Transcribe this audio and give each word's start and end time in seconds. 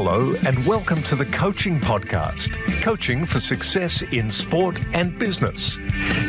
Hello, 0.00 0.32
and 0.46 0.64
welcome 0.64 1.02
to 1.02 1.16
the 1.16 1.26
Coaching 1.26 1.80
Podcast 1.80 2.56
Coaching 2.82 3.26
for 3.26 3.40
Success 3.40 4.02
in 4.02 4.30
Sport 4.30 4.78
and 4.92 5.18
Business. 5.18 5.76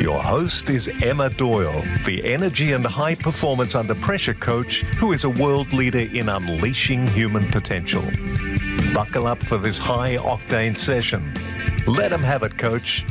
Your 0.02 0.20
host 0.20 0.72
is 0.72 0.90
Emma 1.04 1.29
Doyle, 1.29 1.84
the 2.04 2.20
energy 2.26 2.71
and 2.71 2.84
high 2.84 3.13
performance 3.13 3.76
under 3.76 3.94
pressure 3.94 4.34
coach 4.34 4.82
who 4.97 5.13
is 5.13 5.24
a 5.24 5.29
world 5.29 5.71
leader 5.71 6.00
in 6.00 6.29
unleashing 6.29 7.05
human 7.10 7.46
potential. 7.52 8.02
Buckle 8.92 9.28
up 9.28 9.43
for 9.43 9.59
this 9.59 9.77
high 9.77 10.17
octane 10.17 10.75
session. 10.75 11.31
Let 11.86 12.09
them 12.09 12.23
have 12.23 12.41
it, 12.41 12.57
coach. 12.57 13.05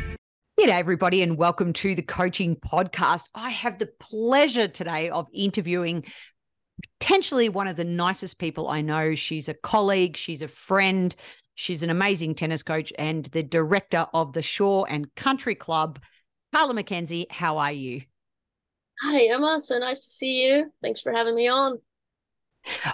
G'day, 0.59 0.71
everybody, 0.71 1.23
and 1.23 1.37
welcome 1.37 1.73
to 1.75 1.95
the 1.95 2.03
Coaching 2.03 2.57
Podcast. 2.57 3.29
I 3.33 3.51
have 3.51 3.79
the 3.79 3.91
pleasure 4.01 4.67
today 4.67 5.09
of 5.09 5.29
interviewing 5.33 6.05
potentially 6.99 7.49
one 7.49 7.69
of 7.69 7.77
the 7.77 7.85
nicest 7.85 8.39
people 8.39 8.69
I 8.69 8.81
know. 8.81 9.15
She's 9.15 9.49
a 9.49 9.55
colleague, 9.55 10.17
she's 10.17 10.43
a 10.43 10.49
friend, 10.49 11.15
she's 11.55 11.83
an 11.83 11.91
amazing 11.91 12.35
tennis 12.35 12.63
coach, 12.63 12.93
and 12.99 13.25
the 13.27 13.43
director 13.43 14.07
of 14.13 14.33
the 14.33 14.43
Shore 14.43 14.87
and 14.89 15.15
Country 15.15 15.55
Club. 15.55 16.01
Carla 16.55 16.75
McKenzie, 16.75 17.31
how 17.31 17.59
are 17.59 17.73
you? 17.73 18.03
Hi, 19.03 19.23
Emma. 19.27 19.61
So 19.61 19.79
nice 19.79 20.01
to 20.01 20.11
see 20.11 20.47
you. 20.47 20.73
Thanks 20.83 21.01
for 21.01 21.13
having 21.13 21.35
me 21.35 21.49
on. 21.49 21.79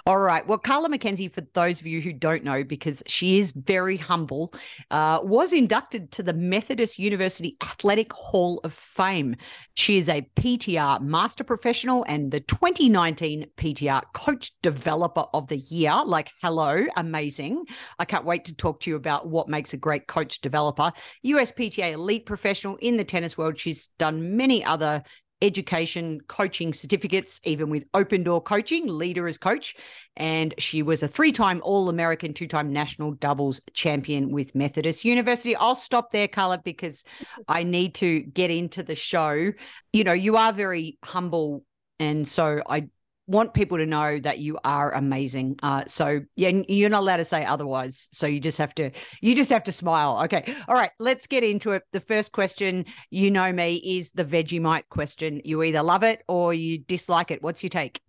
All 0.05 0.19
right. 0.19 0.45
Well, 0.45 0.57
Carla 0.57 0.89
McKenzie, 0.89 1.31
for 1.31 1.41
those 1.53 1.79
of 1.79 1.87
you 1.87 2.01
who 2.01 2.13
don't 2.13 2.43
know, 2.43 2.63
because 2.63 3.03
she 3.07 3.39
is 3.39 3.51
very 3.51 3.97
humble, 3.97 4.53
uh, 4.91 5.19
was 5.23 5.53
inducted 5.53 6.11
to 6.13 6.23
the 6.23 6.33
Methodist 6.33 6.99
University 6.99 7.57
Athletic 7.61 8.11
Hall 8.13 8.59
of 8.63 8.73
Fame. 8.73 9.35
She 9.73 9.97
is 9.97 10.09
a 10.09 10.27
PTR 10.35 11.01
Master 11.01 11.43
Professional 11.43 12.05
and 12.07 12.31
the 12.31 12.39
2019 12.41 13.47
PTR 13.57 14.01
Coach 14.13 14.51
Developer 14.61 15.25
of 15.33 15.47
the 15.47 15.57
Year. 15.57 15.95
Like, 16.05 16.31
hello, 16.41 16.85
amazing. 16.95 17.65
I 17.99 18.05
can't 18.05 18.25
wait 18.25 18.45
to 18.45 18.55
talk 18.55 18.81
to 18.81 18.89
you 18.89 18.95
about 18.95 19.27
what 19.27 19.47
makes 19.47 19.73
a 19.73 19.77
great 19.77 20.07
coach 20.07 20.41
developer. 20.41 20.91
USPTA 21.25 21.93
Elite 21.93 22.25
Professional 22.25 22.77
in 22.77 22.97
the 22.97 23.03
tennis 23.03 23.37
world. 23.37 23.57
She's 23.57 23.89
done 23.97 24.37
many 24.37 24.63
other 24.63 25.03
education 25.45 26.19
coaching 26.27 26.73
certificates, 26.73 27.39
even 27.43 27.69
with 27.69 27.85
open 27.93 28.23
door 28.23 28.41
coaching, 28.41 28.87
leader 28.87 29.27
as 29.27 29.37
coach. 29.37 29.75
And 30.17 30.53
she 30.57 30.81
was 30.81 31.03
a 31.03 31.07
three 31.07 31.31
time 31.31 31.61
All 31.63 31.89
American, 31.89 32.33
two 32.33 32.47
time 32.47 32.73
national 32.73 33.11
doubles 33.11 33.61
champion 33.73 34.31
with 34.31 34.55
Methodist 34.55 35.05
University. 35.05 35.55
I'll 35.55 35.75
stop 35.75 36.11
there, 36.11 36.27
Carla, 36.27 36.57
because 36.57 37.03
I 37.47 37.63
need 37.63 37.95
to 37.95 38.21
get 38.21 38.51
into 38.51 38.83
the 38.83 38.95
show. 38.95 39.51
You 39.93 40.03
know, 40.03 40.13
you 40.13 40.37
are 40.37 40.51
very 40.51 40.97
humble. 41.03 41.63
And 41.99 42.27
so 42.27 42.61
I 42.67 42.87
want 43.27 43.53
people 43.53 43.77
to 43.77 43.85
know 43.85 44.19
that 44.19 44.39
you 44.39 44.57
are 44.63 44.93
amazing. 44.93 45.57
Uh, 45.63 45.83
so 45.87 46.21
yeah, 46.35 46.61
you're 46.67 46.89
not 46.89 47.01
allowed 47.01 47.17
to 47.17 47.25
say 47.25 47.45
otherwise. 47.45 48.07
So 48.11 48.27
you 48.27 48.39
just 48.39 48.57
have 48.57 48.75
to 48.75 48.91
you 49.21 49.35
just 49.35 49.49
have 49.49 49.63
to 49.63 49.71
smile. 49.71 50.21
Okay. 50.25 50.53
All 50.67 50.75
right. 50.75 50.91
Let's 50.99 51.27
get 51.27 51.43
into 51.43 51.71
it. 51.71 51.83
The 51.91 51.99
first 51.99 52.31
question, 52.31 52.85
you 53.09 53.31
know 53.31 53.51
me, 53.51 53.75
is 53.75 54.11
the 54.11 54.25
Vegemite 54.25 54.89
question. 54.89 55.41
You 55.43 55.63
either 55.63 55.81
love 55.81 56.03
it 56.03 56.23
or 56.27 56.53
you 56.53 56.77
dislike 56.77 57.31
it. 57.31 57.41
What's 57.41 57.63
your 57.63 57.69
take? 57.69 58.01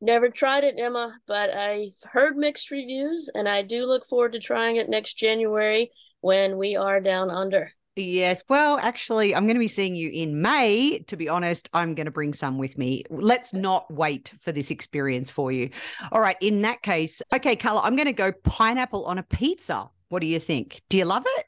Never 0.00 0.28
tried 0.28 0.62
it, 0.62 0.76
Emma, 0.78 1.18
but 1.26 1.50
I've 1.50 1.96
heard 2.12 2.36
mixed 2.36 2.70
reviews, 2.70 3.28
and 3.34 3.48
I 3.48 3.62
do 3.62 3.84
look 3.84 4.06
forward 4.06 4.32
to 4.34 4.38
trying 4.38 4.76
it 4.76 4.88
next 4.88 5.14
January 5.14 5.90
when 6.20 6.56
we 6.56 6.76
are 6.76 7.00
down 7.00 7.30
under. 7.30 7.72
Yes. 7.98 8.44
Well, 8.48 8.78
actually, 8.78 9.34
I'm 9.34 9.44
going 9.44 9.56
to 9.56 9.60
be 9.60 9.66
seeing 9.66 9.96
you 9.96 10.08
in 10.10 10.40
May. 10.40 11.00
To 11.08 11.16
be 11.16 11.28
honest, 11.28 11.68
I'm 11.72 11.96
going 11.96 12.04
to 12.04 12.12
bring 12.12 12.32
some 12.32 12.56
with 12.56 12.78
me. 12.78 13.02
Let's 13.10 13.52
not 13.52 13.90
wait 13.92 14.32
for 14.38 14.52
this 14.52 14.70
experience 14.70 15.30
for 15.30 15.50
you. 15.50 15.70
All 16.12 16.20
right. 16.20 16.36
In 16.40 16.62
that 16.62 16.82
case, 16.82 17.20
okay, 17.34 17.56
Carla, 17.56 17.80
I'm 17.82 17.96
going 17.96 18.06
to 18.06 18.12
go 18.12 18.30
pineapple 18.30 19.04
on 19.06 19.18
a 19.18 19.24
pizza. 19.24 19.90
What 20.10 20.20
do 20.20 20.26
you 20.26 20.38
think? 20.38 20.80
Do 20.88 20.96
you 20.96 21.06
love 21.06 21.24
it? 21.26 21.46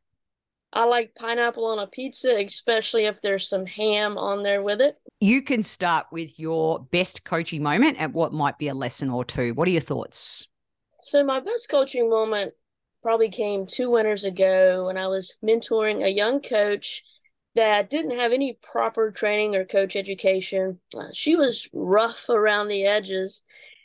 I 0.73 0.85
like 0.85 1.15
pineapple 1.15 1.67
on 1.67 1.79
a 1.79 1.87
pizza, 1.87 2.37
especially 2.37 3.05
if 3.05 3.21
there's 3.21 3.49
some 3.49 3.67
ham 3.67 4.19
on 4.19 4.43
there 4.43 4.63
with 4.63 4.81
it. 4.81 4.97
You 5.21 5.43
can 5.43 5.63
start 5.63 6.07
with 6.11 6.39
your 6.39 6.81
best 6.81 7.25
coaching 7.25 7.63
moment 7.63 7.97
and 7.99 8.13
what 8.13 8.33
might 8.33 8.59
be 8.59 8.69
a 8.69 8.75
lesson 8.75 9.11
or 9.11 9.25
two. 9.25 9.55
What 9.55 9.69
are 9.69 9.73
your 9.73 9.81
thoughts? 9.81 10.47
So, 11.03 11.25
my 11.25 11.41
best 11.41 11.69
coaching 11.69 12.11
moment 12.11 12.55
probably 13.03 13.29
came 13.29 13.67
two 13.67 13.91
winters 13.91 14.25
ago 14.25 14.87
when 14.87 14.97
I 14.97 15.07
was 15.07 15.37
mentoring 15.45 16.05
a 16.05 16.13
young 16.13 16.41
coach 16.41 17.03
that 17.55 17.91
didn't 17.91 18.19
have 18.19 18.33
any 18.33 18.59
proper 18.63 19.11
training 19.11 19.57
or 19.57 19.65
coach 19.65 19.97
education. 19.97 20.79
Uh, 20.97 21.09
she 21.13 21.35
was 21.35 21.69
rough 21.73 22.29
around 22.29 22.69
the 22.69 22.85
edges, 22.85 23.43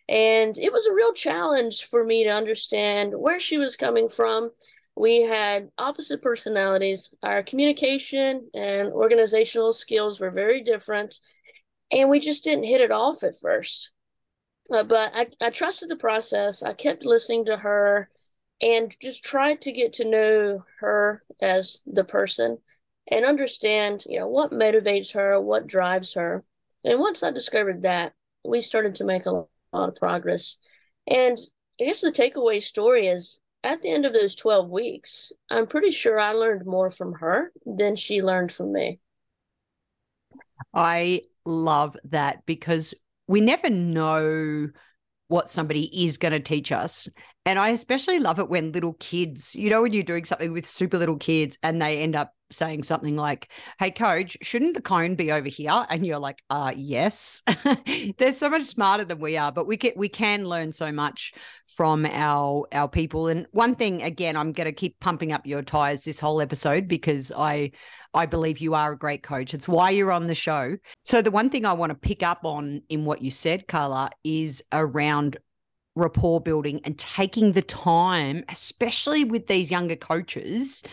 and 0.07 0.57
it 0.57 0.71
was 0.71 0.85
a 0.85 0.93
real 0.93 1.13
challenge 1.13 1.85
for 1.85 2.03
me 2.03 2.23
to 2.23 2.29
understand 2.29 3.13
where 3.15 3.39
she 3.39 3.57
was 3.57 3.75
coming 3.75 4.09
from. 4.09 4.51
We 4.95 5.23
had 5.23 5.69
opposite 5.77 6.21
personalities. 6.21 7.09
Our 7.23 7.43
communication 7.43 8.49
and 8.53 8.93
organizational 8.93 9.73
skills 9.73 10.19
were 10.19 10.31
very 10.31 10.61
different, 10.61 11.19
and 11.91 12.09
we 12.09 12.19
just 12.19 12.43
didn't 12.43 12.65
hit 12.65 12.81
it 12.81 12.91
off 12.91 13.23
at 13.23 13.39
first. 13.41 13.91
Uh, 14.71 14.83
but 14.83 15.11
I, 15.13 15.27
I 15.41 15.49
trusted 15.49 15.89
the 15.89 15.95
process. 15.95 16.63
I 16.63 16.73
kept 16.73 17.05
listening 17.05 17.45
to 17.45 17.57
her 17.57 18.09
and 18.61 18.95
just 19.01 19.23
try 19.23 19.55
to 19.55 19.71
get 19.71 19.93
to 19.93 20.09
know 20.09 20.63
her 20.79 21.23
as 21.41 21.81
the 21.85 22.03
person 22.03 22.57
and 23.11 23.25
understand, 23.25 24.03
you 24.07 24.19
know, 24.19 24.27
what 24.27 24.51
motivates 24.51 25.13
her, 25.13 25.39
what 25.39 25.67
drives 25.67 26.13
her. 26.13 26.43
And 26.83 26.99
once 26.99 27.23
I 27.23 27.31
discovered 27.31 27.83
that, 27.83 28.13
we 28.43 28.61
started 28.61 28.95
to 28.95 29.03
make 29.03 29.25
a 29.25 29.31
lot 29.31 29.47
of 29.73 29.95
progress. 29.95 30.57
And 31.07 31.37
I 31.79 31.85
guess 31.85 32.01
the 32.01 32.11
takeaway 32.11 32.61
story 32.61 33.07
is 33.07 33.39
at 33.63 33.81
the 33.81 33.89
end 33.89 34.05
of 34.05 34.13
those 34.13 34.35
12 34.35 34.69
weeks, 34.69 35.31
I'm 35.49 35.67
pretty 35.67 35.91
sure 35.91 36.19
I 36.19 36.33
learned 36.33 36.65
more 36.65 36.91
from 36.91 37.13
her 37.13 37.51
than 37.65 37.95
she 37.95 38.21
learned 38.21 38.51
from 38.51 38.71
me. 38.71 38.99
I 40.73 41.21
love 41.45 41.97
that 42.05 42.45
because 42.45 42.93
we 43.27 43.41
never 43.41 43.69
know 43.69 44.69
what 45.27 45.49
somebody 45.49 46.05
is 46.05 46.17
going 46.17 46.33
to 46.33 46.39
teach 46.39 46.71
us. 46.71 47.09
And 47.45 47.59
I 47.59 47.69
especially 47.69 48.19
love 48.19 48.39
it 48.39 48.49
when 48.49 48.71
little 48.71 48.93
kids, 48.93 49.55
you 49.55 49.69
know, 49.69 49.83
when 49.83 49.93
you're 49.93 50.03
doing 50.03 50.25
something 50.25 50.51
with 50.51 50.65
super 50.65 50.97
little 50.97 51.17
kids 51.17 51.57
and 51.61 51.79
they 51.79 51.99
end 51.99 52.15
up 52.15 52.33
saying 52.51 52.83
something 52.83 53.15
like, 53.15 53.51
Hey, 53.77 53.91
coach, 53.91 54.37
shouldn't 54.41 54.73
the 54.73 54.81
cone 54.81 55.15
be 55.15 55.31
over 55.31 55.47
here? 55.47 55.85
And 55.89 56.05
you're 56.05 56.19
like, 56.19 56.41
uh, 56.49 56.73
yes. 56.75 57.43
They're 58.17 58.31
so 58.31 58.49
much 58.49 58.63
smarter 58.63 59.05
than 59.05 59.19
we 59.19 59.37
are, 59.37 59.51
but 59.51 59.67
we 59.67 59.77
can 59.77 59.91
we 59.95 60.09
can 60.09 60.45
learn 60.45 60.71
so 60.71 60.91
much 60.91 61.33
from 61.67 62.05
our 62.05 62.65
our 62.71 62.89
people. 62.89 63.27
And 63.27 63.45
one 63.51 63.75
thing, 63.75 64.01
again, 64.01 64.35
I'm 64.35 64.51
gonna 64.51 64.71
keep 64.71 64.99
pumping 64.99 65.31
up 65.31 65.45
your 65.45 65.61
tires 65.61 66.03
this 66.03 66.19
whole 66.19 66.41
episode 66.41 66.87
because 66.87 67.31
I 67.31 67.71
I 68.15 68.25
believe 68.25 68.59
you 68.59 68.73
are 68.73 68.93
a 68.93 68.97
great 68.97 69.23
coach. 69.23 69.53
It's 69.53 69.67
why 69.67 69.89
you're 69.91 70.11
on 70.11 70.27
the 70.27 70.35
show. 70.35 70.77
So, 71.03 71.21
the 71.21 71.31
one 71.31 71.49
thing 71.49 71.65
I 71.65 71.73
want 71.73 71.91
to 71.91 71.95
pick 71.95 72.23
up 72.23 72.39
on 72.43 72.81
in 72.89 73.05
what 73.05 73.21
you 73.21 73.29
said, 73.29 73.67
Carla, 73.67 74.11
is 74.23 74.63
around 74.71 75.37
rapport 75.95 76.41
building 76.41 76.81
and 76.83 76.97
taking 76.97 77.53
the 77.53 77.61
time, 77.61 78.43
especially 78.49 79.23
with 79.23 79.47
these 79.47 79.71
younger 79.71 79.95
coaches. 79.95 80.83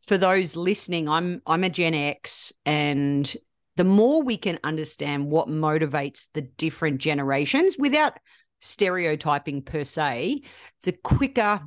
For 0.00 0.16
those 0.16 0.56
listening, 0.56 1.08
I'm 1.08 1.42
I'm 1.46 1.64
a 1.64 1.70
Gen 1.70 1.94
X 1.94 2.52
and 2.64 3.36
the 3.76 3.84
more 3.84 4.22
we 4.22 4.36
can 4.36 4.58
understand 4.64 5.30
what 5.30 5.48
motivates 5.48 6.28
the 6.34 6.42
different 6.42 6.98
generations 6.98 7.76
without 7.78 8.14
stereotyping 8.60 9.62
per 9.62 9.84
se, 9.84 10.42
the 10.82 10.92
quicker 10.92 11.60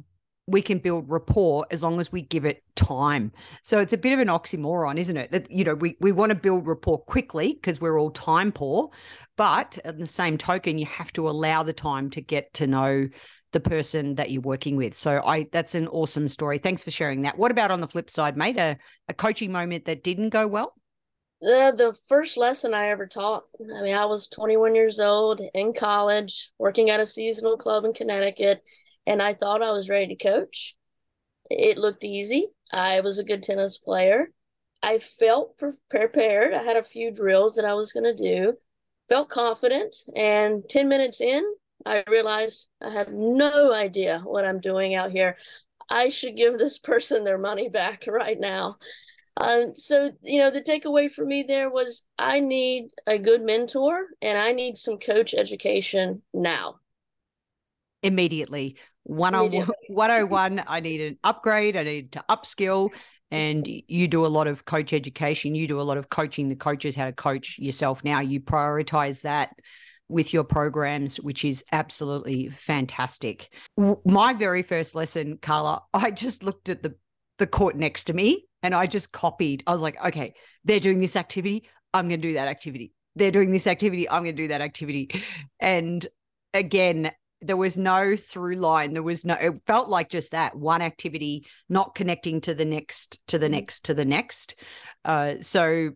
we 0.48 0.62
can 0.62 0.80
build 0.80 1.10
rapport 1.10 1.66
as 1.72 1.82
long 1.82 2.00
as 2.00 2.12
we 2.12 2.22
give 2.22 2.46
it 2.46 2.64
time. 2.76 3.32
So 3.64 3.80
it's 3.80 3.94
a 3.94 3.98
bit 3.98 4.12
of 4.12 4.20
an 4.20 4.28
oxymoron, 4.28 4.98
isn't 4.98 5.16
it? 5.16 5.48
you 5.50 5.64
know, 5.64 5.76
we, 5.76 5.96
we 6.02 6.12
want 6.12 6.32
to 6.32 6.36
build 6.36 6.68
rapport 6.68 7.00
quickly 7.00 7.54
because 7.54 7.80
we're 7.80 7.98
all 7.98 8.12
time 8.12 8.52
poor. 8.52 8.90
But 9.38 9.80
at 9.84 9.98
the 9.98 10.08
same 10.08 10.38
token, 10.38 10.78
you 10.78 10.86
have 10.86 11.12
to 11.14 11.30
allow 11.30 11.64
the 11.64 11.74
time 11.74 12.10
to 12.12 12.22
get 12.22 12.54
to 12.56 12.68
know 12.68 13.08
the 13.52 13.60
person 13.60 14.16
that 14.16 14.32
you're 14.32 14.42
working 14.42 14.78
with. 14.78 14.96
So 14.96 15.22
I 15.26 15.48
that's 15.52 15.76
an 15.76 15.88
awesome 15.88 16.30
story. 16.30 16.58
Thanks 16.58 16.84
for 16.84 16.92
sharing 16.92 17.24
that. 17.24 17.38
What 17.38 17.52
about 17.52 17.72
on 17.72 17.82
the 17.82 17.88
flip 17.88 18.10
side, 18.10 18.38
mate? 18.38 18.58
A, 18.58 18.78
a 19.08 19.14
coaching 19.14 19.52
moment 19.52 19.86
that 19.86 20.04
didn't 20.04 20.30
go 20.30 20.48
well? 20.48 20.74
The 21.42 21.74
the 21.76 21.94
first 22.08 22.38
lesson 22.38 22.74
I 22.74 22.90
ever 22.90 23.08
taught. 23.08 23.44
I 23.60 23.82
mean, 23.82 23.96
I 23.96 24.06
was 24.06 24.28
21 24.28 24.76
years 24.76 25.00
old 25.00 25.42
in 25.54 25.74
college, 25.74 26.52
working 26.60 26.90
at 26.90 27.00
a 27.00 27.06
seasonal 27.06 27.58
club 27.58 27.84
in 27.84 27.94
Connecticut 27.94 28.62
and 29.06 29.22
I 29.22 29.34
thought 29.34 29.64
I 29.64 29.72
was 29.72 29.90
ready 29.90 30.16
to 30.16 30.24
coach. 30.24 30.76
It 31.50 31.78
looked 31.78 32.04
easy. 32.04 32.48
I 32.72 33.02
was 33.02 33.20
a 33.20 33.24
good 33.24 33.44
tennis 33.44 33.78
player. 33.78 34.32
I 34.84 34.98
felt 34.98 35.58
pre- 35.58 35.72
prepared. 35.90 36.54
I 36.54 36.64
had 36.64 36.78
a 36.78 36.84
few 36.84 37.12
drills 37.12 37.56
that 37.56 37.66
I 37.66 37.74
was 37.74 37.92
going 37.92 38.04
to 38.04 38.16
do, 38.16 38.54
felt 39.12 39.30
confident. 39.30 39.96
And 40.16 40.64
10 40.70 40.88
minutes 40.88 41.20
in, 41.20 41.44
I 41.86 42.04
realized 42.08 42.68
I 42.82 42.92
have 42.92 43.12
no 43.12 43.74
idea 43.74 44.22
what 44.24 44.46
I'm 44.46 44.62
doing 44.62 44.96
out 44.96 45.12
here. 45.12 45.38
I 45.90 46.08
should 46.08 46.38
give 46.38 46.58
this 46.58 46.80
person 46.92 47.26
their 47.26 47.38
money 47.38 47.68
back 47.68 48.06
right 48.08 48.40
now. 48.40 48.78
Uh, 49.36 49.68
so, 49.76 50.12
you 50.22 50.40
know, 50.40 50.50
the 50.52 50.62
takeaway 50.62 51.12
for 51.12 51.26
me 51.26 51.44
there 51.44 51.70
was 51.70 52.04
I 52.18 52.40
need 52.40 52.92
a 53.08 53.18
good 53.18 53.42
mentor 53.42 54.06
and 54.22 54.38
I 54.38 54.52
need 54.52 54.78
some 54.78 54.98
coach 54.98 55.34
education 55.34 56.22
now 56.34 56.76
immediately 58.04 58.78
101, 59.04 60.64
I 60.68 60.80
need 60.80 61.02
an 61.02 61.18
upgrade, 61.24 61.76
I 61.76 61.84
need 61.84 62.12
to 62.14 62.24
upskill. 62.30 62.90
And 63.32 63.68
you 63.88 64.08
do 64.08 64.26
a 64.26 64.28
lot 64.28 64.48
of 64.48 64.66
coach 64.66 64.94
education, 64.94 65.56
you 65.56 65.68
do 65.68 65.80
a 65.80 65.84
lot 65.84 65.98
of 65.98 66.10
coaching 66.10 66.50
the 66.50 66.56
coaches 66.56 66.96
how 66.96 67.06
to 67.06 67.14
coach 67.14 67.58
yourself 67.58 68.04
now. 68.04 68.20
You 68.20 68.42
prioritize 68.42 69.22
that 69.22 69.56
with 70.10 70.34
your 70.34 70.44
programs, 70.44 71.20
which 71.20 71.46
is 71.46 71.64
absolutely 71.72 72.50
fantastic. 72.50 73.50
My 74.06 74.34
very 74.34 74.62
first 74.62 74.94
lesson, 74.94 75.40
Carla, 75.42 75.82
I 75.94 76.12
just 76.12 76.44
looked 76.44 76.70
at 76.70 76.84
the 76.84 76.96
the 77.42 77.48
court 77.48 77.76
next 77.76 78.04
to 78.04 78.14
me 78.14 78.46
and 78.62 78.76
I 78.76 78.86
just 78.86 79.12
copied. 79.12 79.64
I 79.66 79.72
was 79.72 79.82
like, 79.82 79.98
okay, 80.06 80.36
they're 80.64 80.80
doing 80.80 81.00
this 81.00 81.16
activity. 81.16 81.64
I'm 81.92 82.08
going 82.08 82.22
to 82.22 82.28
do 82.28 82.36
that 82.36 82.48
activity. 82.48 82.94
They're 83.16 83.32
doing 83.32 83.50
this 83.50 83.66
activity. 83.66 84.08
I'm 84.08 84.24
going 84.24 84.36
to 84.36 84.44
do 84.44 84.48
that 84.50 84.62
activity. 84.62 85.10
And 85.60 86.06
again, 86.54 87.12
there 87.42 87.58
was 87.58 87.78
no 87.78 88.16
through 88.16 88.56
line. 88.56 88.94
There 88.94 89.04
was 89.04 89.26
no, 89.26 89.34
it 89.34 89.62
felt 89.66 89.90
like 89.90 90.10
just 90.10 90.32
that 90.32 90.56
one 90.56 90.82
activity, 90.82 91.46
not 91.70 91.96
connecting 91.96 92.42
to 92.42 92.54
the 92.54 92.66
next, 92.66 93.20
to 93.28 93.40
the 93.40 93.50
next, 93.50 93.86
to 93.86 93.94
the 93.94 94.06
next. 94.06 94.56
Uh, 95.04 95.36
so 95.42 95.92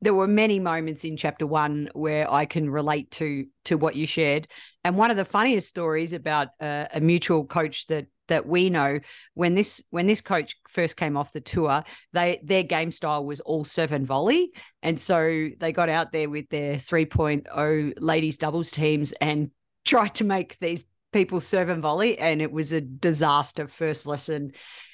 there 0.00 0.14
were 0.14 0.28
many 0.28 0.58
moments 0.58 1.04
in 1.04 1.16
chapter 1.16 1.46
one 1.46 1.88
where 1.94 2.30
I 2.30 2.44
can 2.44 2.68
relate 2.68 3.10
to 3.12 3.46
to 3.66 3.78
what 3.78 3.96
you 3.96 4.06
shared. 4.06 4.48
And 4.82 4.96
one 4.96 5.10
of 5.10 5.16
the 5.16 5.24
funniest 5.24 5.68
stories 5.68 6.12
about 6.12 6.48
uh, 6.60 6.86
a 6.92 7.00
mutual 7.00 7.46
coach 7.46 7.86
that 7.86 8.06
that 8.28 8.46
we 8.46 8.70
know 8.70 9.00
when 9.34 9.54
this 9.54 9.82
when 9.90 10.06
this 10.06 10.20
coach 10.20 10.56
first 10.68 10.96
came 10.96 11.16
off 11.16 11.32
the 11.32 11.42
tour 11.42 11.84
they 12.14 12.40
their 12.42 12.62
game 12.62 12.90
style 12.90 13.24
was 13.24 13.40
all 13.40 13.66
serve 13.66 13.92
and 13.92 14.06
volley 14.06 14.50
and 14.82 14.98
so 14.98 15.48
they 15.60 15.72
got 15.72 15.90
out 15.90 16.10
there 16.10 16.30
with 16.30 16.48
their 16.48 16.76
3.0 16.76 17.92
ladies 17.98 18.38
doubles 18.38 18.70
teams 18.70 19.12
and 19.20 19.50
tried 19.84 20.14
to 20.14 20.24
make 20.24 20.58
these 20.58 20.84
people 21.12 21.40
serve 21.40 21.68
and 21.68 21.82
volley 21.82 22.18
and 22.18 22.42
it 22.42 22.50
was 22.50 22.72
a 22.72 22.80
disaster 22.80 23.68
first 23.68 24.06
lesson 24.06 24.50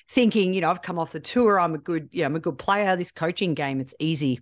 thinking 0.08 0.52
you 0.52 0.60
know 0.60 0.70
I've 0.70 0.82
come 0.82 0.98
off 0.98 1.12
the 1.12 1.20
tour 1.20 1.58
I'm 1.58 1.74
a 1.74 1.78
good 1.78 2.08
yeah 2.12 2.26
I'm 2.26 2.36
a 2.36 2.40
good 2.40 2.58
player 2.58 2.96
this 2.96 3.12
coaching 3.12 3.54
game 3.54 3.80
it's 3.80 3.94
easy 3.98 4.40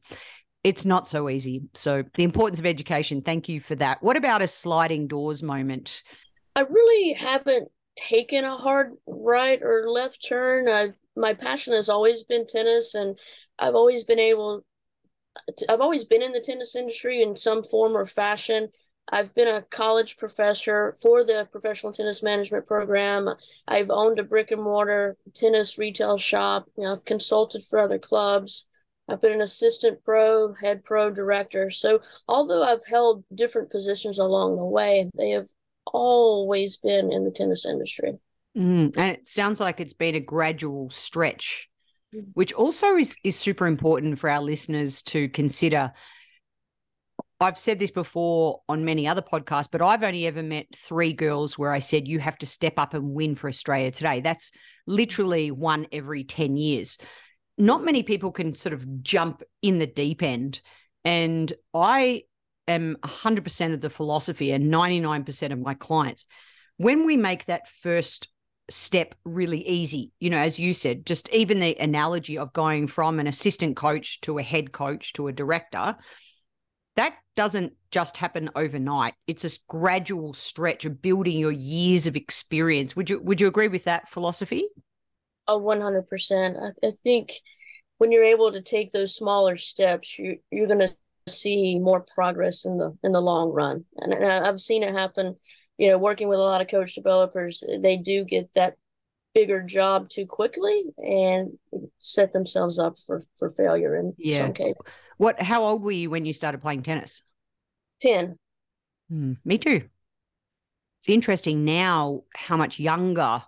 it's 0.65 0.85
not 0.85 1.06
so 1.06 1.29
easy 1.29 1.62
so 1.75 2.03
the 2.17 2.25
importance 2.25 2.59
of 2.59 2.67
education 2.67 3.23
thank 3.23 3.49
you 3.49 3.61
for 3.61 3.77
that 3.77 4.03
what 4.03 4.17
about 4.17 4.43
a 4.43 4.49
sliding 4.49 5.06
doors 5.06 5.43
moment 5.43 6.03
I 6.56 6.62
really 6.62 7.12
haven't 7.12 7.69
taken 7.99 8.45
a 8.45 8.56
hard 8.56 8.95
right 9.06 9.61
or 9.62 9.89
left 9.89 10.27
turn. 10.27 10.69
I've 10.69 10.99
my 11.17 11.35
passion 11.35 11.73
has 11.75 11.89
always 11.89 12.23
been 12.25 12.47
tennis, 12.47 12.95
and 12.95 13.19
I've 13.59 13.75
always 13.75 14.05
been 14.05 14.19
able. 14.19 14.65
To, 15.59 15.73
I've 15.73 15.81
always 15.81 16.05
been 16.05 16.23
in 16.23 16.33
the 16.33 16.41
tennis 16.41 16.75
industry 16.75 17.23
in 17.23 17.37
some 17.37 17.62
form 17.62 17.97
or 17.97 18.06
fashion. 18.06 18.71
I've 19.10 19.34
been 19.34 19.49
a 19.49 19.62
college 19.62 20.16
professor 20.16 20.94
for 21.00 21.25
the 21.25 21.49
professional 21.50 21.93
tennis 21.93 22.22
management 22.22 22.66
program. 22.66 23.28
I've 23.66 23.90
owned 23.90 24.19
a 24.19 24.25
brick 24.25 24.50
and 24.50 24.62
mortar 24.62 25.16
tennis 25.34 25.78
retail 25.78 26.19
shop. 26.19 26.66
You 26.76 26.84
know, 26.84 26.93
I've 26.93 27.05
consulted 27.05 27.62
for 27.62 27.78
other 27.78 27.99
clubs. 27.99 28.66
I've 29.08 29.22
been 29.22 29.32
an 29.32 29.40
assistant 29.40 30.05
pro, 30.05 30.52
head 30.52 30.84
pro 30.84 31.10
director. 31.10 31.70
So, 31.70 32.00
although 32.28 32.62
I've 32.62 32.87
held 32.87 33.25
different 33.34 33.70
positions 33.70 34.19
along 34.19 34.56
the 34.56 34.64
way, 34.64 35.08
they 35.16 35.31
have 35.31 35.49
always 35.87 36.76
been 36.76 37.11
in 37.11 37.25
the 37.25 37.31
tennis 37.31 37.64
industry. 37.64 38.19
Mm, 38.56 38.94
and 38.96 39.12
it 39.12 39.28
sounds 39.28 39.61
like 39.61 39.81
it's 39.81 39.94
been 39.94 40.14
a 40.14 40.20
gradual 40.20 40.90
stretch, 40.90 41.70
mm. 42.14 42.26
which 42.34 42.52
also 42.52 42.96
is, 42.96 43.16
is 43.25 43.38
super 43.38 43.66
important 43.66 44.19
for 44.19 44.28
our 44.28 44.43
listeners 44.43 45.02
to 45.04 45.28
consider. 45.31 45.93
I've 47.40 47.58
said 47.58 47.79
this 47.79 47.93
before 47.93 48.62
on 48.69 48.85
many 48.85 49.06
other 49.06 49.23
podcasts, 49.23 49.69
but 49.70 49.81
I've 49.81 50.02
only 50.02 50.26
ever 50.26 50.43
met 50.43 50.67
three 50.75 51.12
girls 51.12 51.56
where 51.56 51.73
I 51.73 51.79
said, 51.79 52.08
you 52.08 52.19
have 52.19 52.37
to 52.38 52.46
step 52.46 52.75
up 52.79 52.94
and 52.94 53.14
win 53.14 53.37
for 53.37 53.49
Australia 53.49 53.93
today. 53.93 54.20
That's 54.20 54.50
literally 54.87 55.52
one 55.52 55.87
every 55.93 56.25
10 56.25 56.56
years. 56.56 56.99
Not 57.56 57.85
many 57.85 58.02
people 58.02 58.32
can 58.32 58.55
sort 58.55 58.73
of 58.73 59.02
jump 59.02 59.43
in 59.62 59.79
the 59.79 59.87
deep 59.87 60.23
end. 60.23 60.61
And 61.05 61.52
I 61.73 62.25
am 62.67 62.96
100% 63.05 63.73
of 63.73 63.81
the 63.81 63.90
philosophy 63.90 64.50
and 64.50 64.73
99% 64.73 65.52
of 65.52 65.61
my 65.61 65.75
clients. 65.75 66.26
When 66.76 67.06
we 67.06 67.17
make 67.17 67.44
that 67.44 67.69
first 67.69 68.29
step 68.69 69.14
really 69.25 69.67
easy, 69.67 70.11
you 70.19 70.29
know, 70.29 70.38
as 70.38 70.58
you 70.58 70.73
said, 70.73 71.06
just 71.06 71.29
even 71.31 71.61
the 71.61 71.76
analogy 71.79 72.37
of 72.37 72.52
going 72.52 72.88
from 72.88 73.20
an 73.20 73.29
assistant 73.29 73.76
coach 73.76 74.20
to 74.23 74.38
a 74.38 74.43
head 74.43 74.73
coach 74.73 75.12
to 75.14 75.29
a 75.29 75.32
director, 75.32 75.96
that 76.96 77.14
doesn't 77.38 77.73
just 77.93 78.17
happen 78.17 78.50
overnight. 78.56 79.14
It's 79.29 79.44
a 79.44 79.50
gradual 79.69 80.35
stretch 80.35 80.85
of 80.85 81.00
building 81.00 81.38
your 81.38 81.52
years 81.52 82.08
of 82.08 82.17
experience. 82.17 82.96
Would 82.96 83.08
you 83.08 83.20
would 83.20 83.40
you 83.40 83.46
agree 83.46 83.69
with 83.69 83.85
that 83.85 84.08
philosophy? 84.08 84.67
Oh, 85.46 85.61
100%. 85.61 86.58
I, 86.61 86.88
I 86.88 86.90
think 87.05 87.35
when 87.99 88.11
you're 88.11 88.25
able 88.25 88.50
to 88.50 88.61
take 88.61 88.90
those 88.90 89.14
smaller 89.14 89.56
steps, 89.56 90.19
you, 90.19 90.38
you're 90.50 90.67
going 90.67 90.81
to 90.81 90.96
see 91.29 91.79
more 91.79 92.05
progress 92.12 92.64
in 92.64 92.76
the 92.76 92.99
in 93.05 93.12
the 93.12 93.20
long 93.20 93.50
run. 93.50 93.85
And, 93.99 94.12
and 94.12 94.44
I've 94.44 94.61
seen 94.61 94.82
it 94.82 94.93
happen. 94.93 95.37
You 95.76 95.90
know, 95.90 95.99
working 95.99 96.29
with 96.29 96.40
a 96.40 96.43
lot 96.43 96.61
of 96.61 96.67
coach 96.67 96.96
developers, 96.96 97.62
they 97.79 97.96
do 97.96 98.25
get 98.25 98.52
that 98.55 98.75
bigger 99.32 99.62
job 99.62 100.08
too 100.08 100.26
quickly 100.26 100.87
and 100.99 101.56
set 102.00 102.32
themselves 102.32 102.81
up 102.81 102.99
for 102.99 103.23
for 103.37 103.49
failure 103.49 103.94
in 103.94 104.12
yeah. 104.19 104.38
some 104.38 104.55
cases. 104.55 104.75
What? 105.19 105.40
How 105.40 105.62
old 105.62 105.85
were 105.85 105.93
you 105.93 106.11
when 106.11 106.26
you 106.26 106.32
started 106.32 106.61
playing 106.61 106.82
tennis? 106.82 107.23
Ten. 108.00 108.39
Hmm, 109.09 109.35
me 109.45 109.59
too. 109.59 109.89
It's 111.00 111.09
interesting 111.09 111.65
now 111.65 112.25
how 112.35 112.56
much 112.56 112.79
younger 112.79 113.43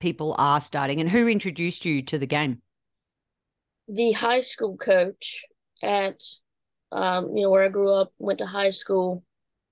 people 0.00 0.34
are 0.38 0.60
starting, 0.60 1.00
and 1.00 1.10
who 1.10 1.28
introduced 1.28 1.84
you 1.84 2.02
to 2.02 2.18
the 2.18 2.26
game? 2.26 2.60
The 3.88 4.12
high 4.12 4.40
school 4.40 4.76
coach 4.76 5.44
at 5.82 6.22
um, 6.92 7.34
you 7.36 7.44
know, 7.44 7.50
where 7.50 7.64
I 7.64 7.68
grew 7.68 7.90
up, 7.92 8.12
went 8.18 8.38
to 8.40 8.46
high 8.46 8.70
school, 8.70 9.24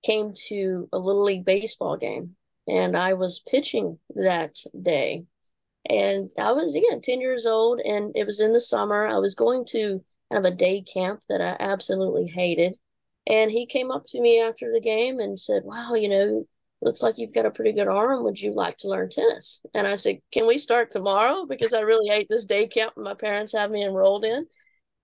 came 0.02 0.32
to 0.48 0.88
a 0.92 0.98
little 0.98 1.22
league 1.22 1.44
baseball 1.44 1.96
game, 1.96 2.36
and 2.66 2.96
I 2.96 3.12
was 3.12 3.42
pitching 3.48 3.98
that 4.14 4.56
day. 4.80 5.24
And 5.88 6.30
I 6.38 6.52
was 6.52 6.74
again 6.74 7.00
10 7.02 7.20
years 7.20 7.46
old, 7.46 7.80
and 7.80 8.12
it 8.16 8.26
was 8.26 8.40
in 8.40 8.52
the 8.52 8.60
summer. 8.60 9.06
I 9.06 9.18
was 9.18 9.34
going 9.34 9.64
to 9.66 10.02
kind 10.30 10.44
of 10.44 10.50
a 10.50 10.56
day 10.56 10.80
camp 10.80 11.20
that 11.28 11.40
I 11.40 11.56
absolutely 11.60 12.26
hated. 12.26 12.78
And 13.26 13.50
he 13.50 13.66
came 13.66 13.90
up 13.90 14.04
to 14.08 14.20
me 14.20 14.40
after 14.40 14.72
the 14.72 14.80
game 14.80 15.20
and 15.20 15.38
said, 15.38 15.62
Wow, 15.64 15.94
you 15.94 16.08
know, 16.08 16.44
looks 16.80 17.02
like 17.02 17.18
you've 17.18 17.34
got 17.34 17.46
a 17.46 17.50
pretty 17.50 17.72
good 17.72 17.88
arm. 17.88 18.24
Would 18.24 18.40
you 18.40 18.52
like 18.52 18.78
to 18.78 18.88
learn 18.88 19.10
tennis? 19.10 19.60
And 19.74 19.86
I 19.86 19.94
said, 19.94 20.18
Can 20.32 20.46
we 20.46 20.58
start 20.58 20.90
tomorrow? 20.90 21.46
Because 21.46 21.72
I 21.72 21.80
really 21.80 22.08
hate 22.08 22.28
this 22.28 22.44
day 22.46 22.66
camp 22.66 22.94
my 22.96 23.14
parents 23.14 23.52
have 23.52 23.70
me 23.70 23.84
enrolled 23.84 24.24
in. 24.24 24.46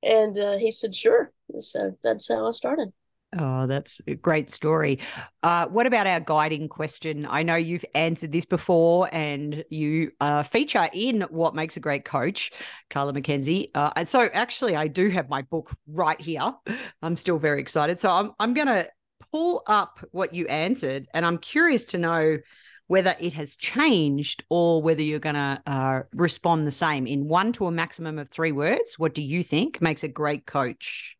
And 0.02 0.38
uh, 0.38 0.56
he 0.58 0.72
said, 0.72 0.94
Sure. 0.94 1.32
So 1.60 1.96
that's 2.02 2.28
how 2.28 2.48
I 2.48 2.50
started. 2.52 2.92
Oh, 3.38 3.66
that's 3.66 4.00
a 4.06 4.14
great 4.14 4.50
story. 4.50 5.00
Uh, 5.42 5.66
what 5.66 5.86
about 5.86 6.06
our 6.06 6.20
guiding 6.20 6.68
question? 6.68 7.26
I 7.28 7.42
know 7.42 7.56
you've 7.56 7.84
answered 7.94 8.32
this 8.32 8.46
before 8.46 9.10
and 9.12 9.62
you 9.68 10.12
uh, 10.20 10.42
feature 10.42 10.88
in 10.92 11.22
What 11.30 11.54
Makes 11.54 11.76
a 11.76 11.80
Great 11.80 12.04
Coach, 12.06 12.50
Carla 12.88 13.12
McKenzie. 13.12 13.70
Uh, 13.74 13.90
and 13.94 14.08
so 14.08 14.28
actually, 14.32 14.74
I 14.74 14.88
do 14.88 15.10
have 15.10 15.28
my 15.28 15.42
book 15.42 15.70
right 15.86 16.20
here. 16.20 16.54
I'm 17.02 17.16
still 17.16 17.38
very 17.38 17.60
excited. 17.60 18.00
So 18.00 18.10
I'm, 18.10 18.32
I'm 18.38 18.54
going 18.54 18.68
to 18.68 18.88
pull 19.32 19.62
up 19.66 20.00
what 20.12 20.32
you 20.32 20.46
answered 20.46 21.06
and 21.12 21.26
I'm 21.26 21.38
curious 21.38 21.84
to 21.86 21.98
know 21.98 22.38
whether 22.86 23.16
it 23.20 23.34
has 23.34 23.56
changed 23.56 24.44
or 24.48 24.80
whether 24.80 25.02
you're 25.02 25.18
going 25.18 25.34
to 25.34 25.60
uh, 25.66 26.02
respond 26.14 26.64
the 26.64 26.70
same 26.70 27.06
in 27.06 27.28
one 27.28 27.52
to 27.54 27.66
a 27.66 27.72
maximum 27.72 28.18
of 28.18 28.30
three 28.30 28.52
words. 28.52 28.98
What 28.98 29.14
do 29.14 29.22
you 29.22 29.42
think 29.42 29.82
makes 29.82 30.04
a 30.04 30.08
great 30.08 30.46
coach? 30.46 31.15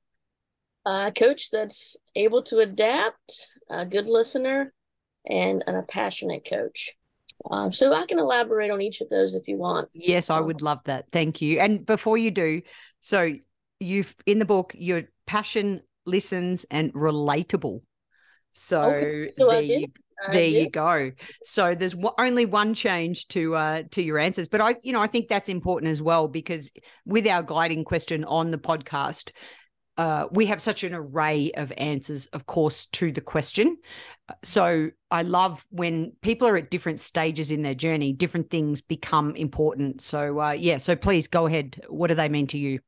A 0.87 1.13
coach 1.13 1.51
that's 1.51 1.97
able 2.15 2.43
to 2.45 2.61
adapt, 2.61 3.53
a 3.69 3.85
good 3.85 4.07
listener, 4.07 4.73
and, 5.29 5.63
and 5.67 5.77
a 5.77 5.83
passionate 5.83 6.49
coach. 6.49 6.93
Um, 7.51 7.73
so 7.73 7.93
I 7.93 8.07
can 8.07 8.19
elaborate 8.19 8.71
on 8.71 8.81
each 8.81 9.01
of 9.01 9.09
those 9.09 9.35
if 9.35 9.47
you 9.49 9.59
want. 9.59 9.89
Yes, 9.93 10.31
I 10.31 10.41
would 10.41 10.63
love 10.63 10.81
that. 10.85 11.07
Thank 11.13 11.43
you. 11.43 11.59
And 11.61 11.85
before 11.85 12.17
you 12.17 12.31
do, 12.31 12.63
so 13.01 13.33
you've 13.79 14.15
in 14.25 14.39
the 14.39 14.45
book, 14.45 14.73
your 14.75 15.03
passion 15.27 15.83
listens 16.07 16.65
and 16.71 16.93
relatable. 16.95 17.83
So, 18.53 18.83
okay. 18.83 19.33
so 19.37 19.51
there, 19.51 19.61
you, 19.61 19.87
there 20.33 20.45
you 20.47 20.71
go. 20.71 21.13
So 21.45 21.75
there's 21.75 21.93
w- 21.93 22.15
only 22.19 22.47
one 22.47 22.73
change 22.73 23.29
to 23.29 23.55
uh, 23.55 23.83
to 23.91 24.03
your 24.03 24.19
answers, 24.19 24.49
but 24.49 24.61
I, 24.61 24.77
you 24.83 24.93
know, 24.93 25.03
I 25.03 25.09
think 25.09 25.29
that's 25.29 25.51
important 25.51 25.91
as 25.91 26.01
well 26.01 26.27
because 26.27 26.71
with 27.05 27.27
our 27.27 27.43
guiding 27.43 27.85
question 27.85 28.25
on 28.25 28.51
the 28.51 28.59
podcast, 28.59 29.33
uh, 29.97 30.27
we 30.31 30.47
have 30.47 30.61
such 30.61 30.85
an 30.85 30.95
array 30.95 31.53
of 31.53 31.73
answers, 31.79 32.27
of 32.27 32.47
course, 32.47 32.87
to 32.87 33.11
the 33.13 33.21
question. 33.21 33.79
So 34.43 34.91
I 35.11 35.23
love 35.23 35.67
when 35.71 36.13
people 36.21 36.49
are 36.49 36.57
at 36.57 36.71
different 36.71 37.01
stages 37.01 37.51
in 37.51 37.63
their 37.63 37.75
journey, 37.75 38.13
different 38.13 38.51
things 38.51 38.81
become 38.81 39.35
important. 39.37 40.03
So, 40.03 40.41
uh, 40.41 40.53
yeah, 40.53 40.79
so 40.79 40.97
please 40.97 41.29
go 41.29 41.47
ahead. 41.47 41.83
What 41.89 42.09
do 42.09 42.15
they 42.15 42.29
mean 42.29 42.47
to 42.49 42.59
you? 42.59 42.81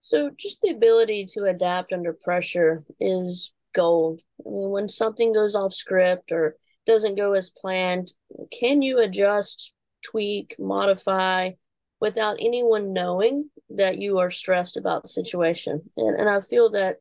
So, 0.00 0.30
just 0.38 0.62
the 0.62 0.70
ability 0.70 1.26
to 1.34 1.44
adapt 1.44 1.92
under 1.92 2.12
pressure 2.12 2.84
is 3.00 3.52
gold. 3.74 4.22
I 4.46 4.50
mean, 4.50 4.70
when 4.70 4.88
something 4.88 5.32
goes 5.32 5.56
off 5.56 5.74
script 5.74 6.30
or 6.30 6.56
doesn't 6.86 7.16
go 7.16 7.32
as 7.32 7.50
planned, 7.50 8.12
can 8.58 8.80
you 8.80 9.00
adjust, 9.00 9.72
tweak, 10.04 10.54
modify 10.58 11.50
without 12.00 12.36
anyone 12.40 12.92
knowing 12.92 13.50
that 13.70 13.98
you 13.98 14.18
are 14.18 14.30
stressed 14.30 14.76
about 14.76 15.02
the 15.02 15.08
situation? 15.08 15.82
And, 15.96 16.18
and 16.20 16.28
I 16.28 16.40
feel 16.40 16.70
that 16.70 16.96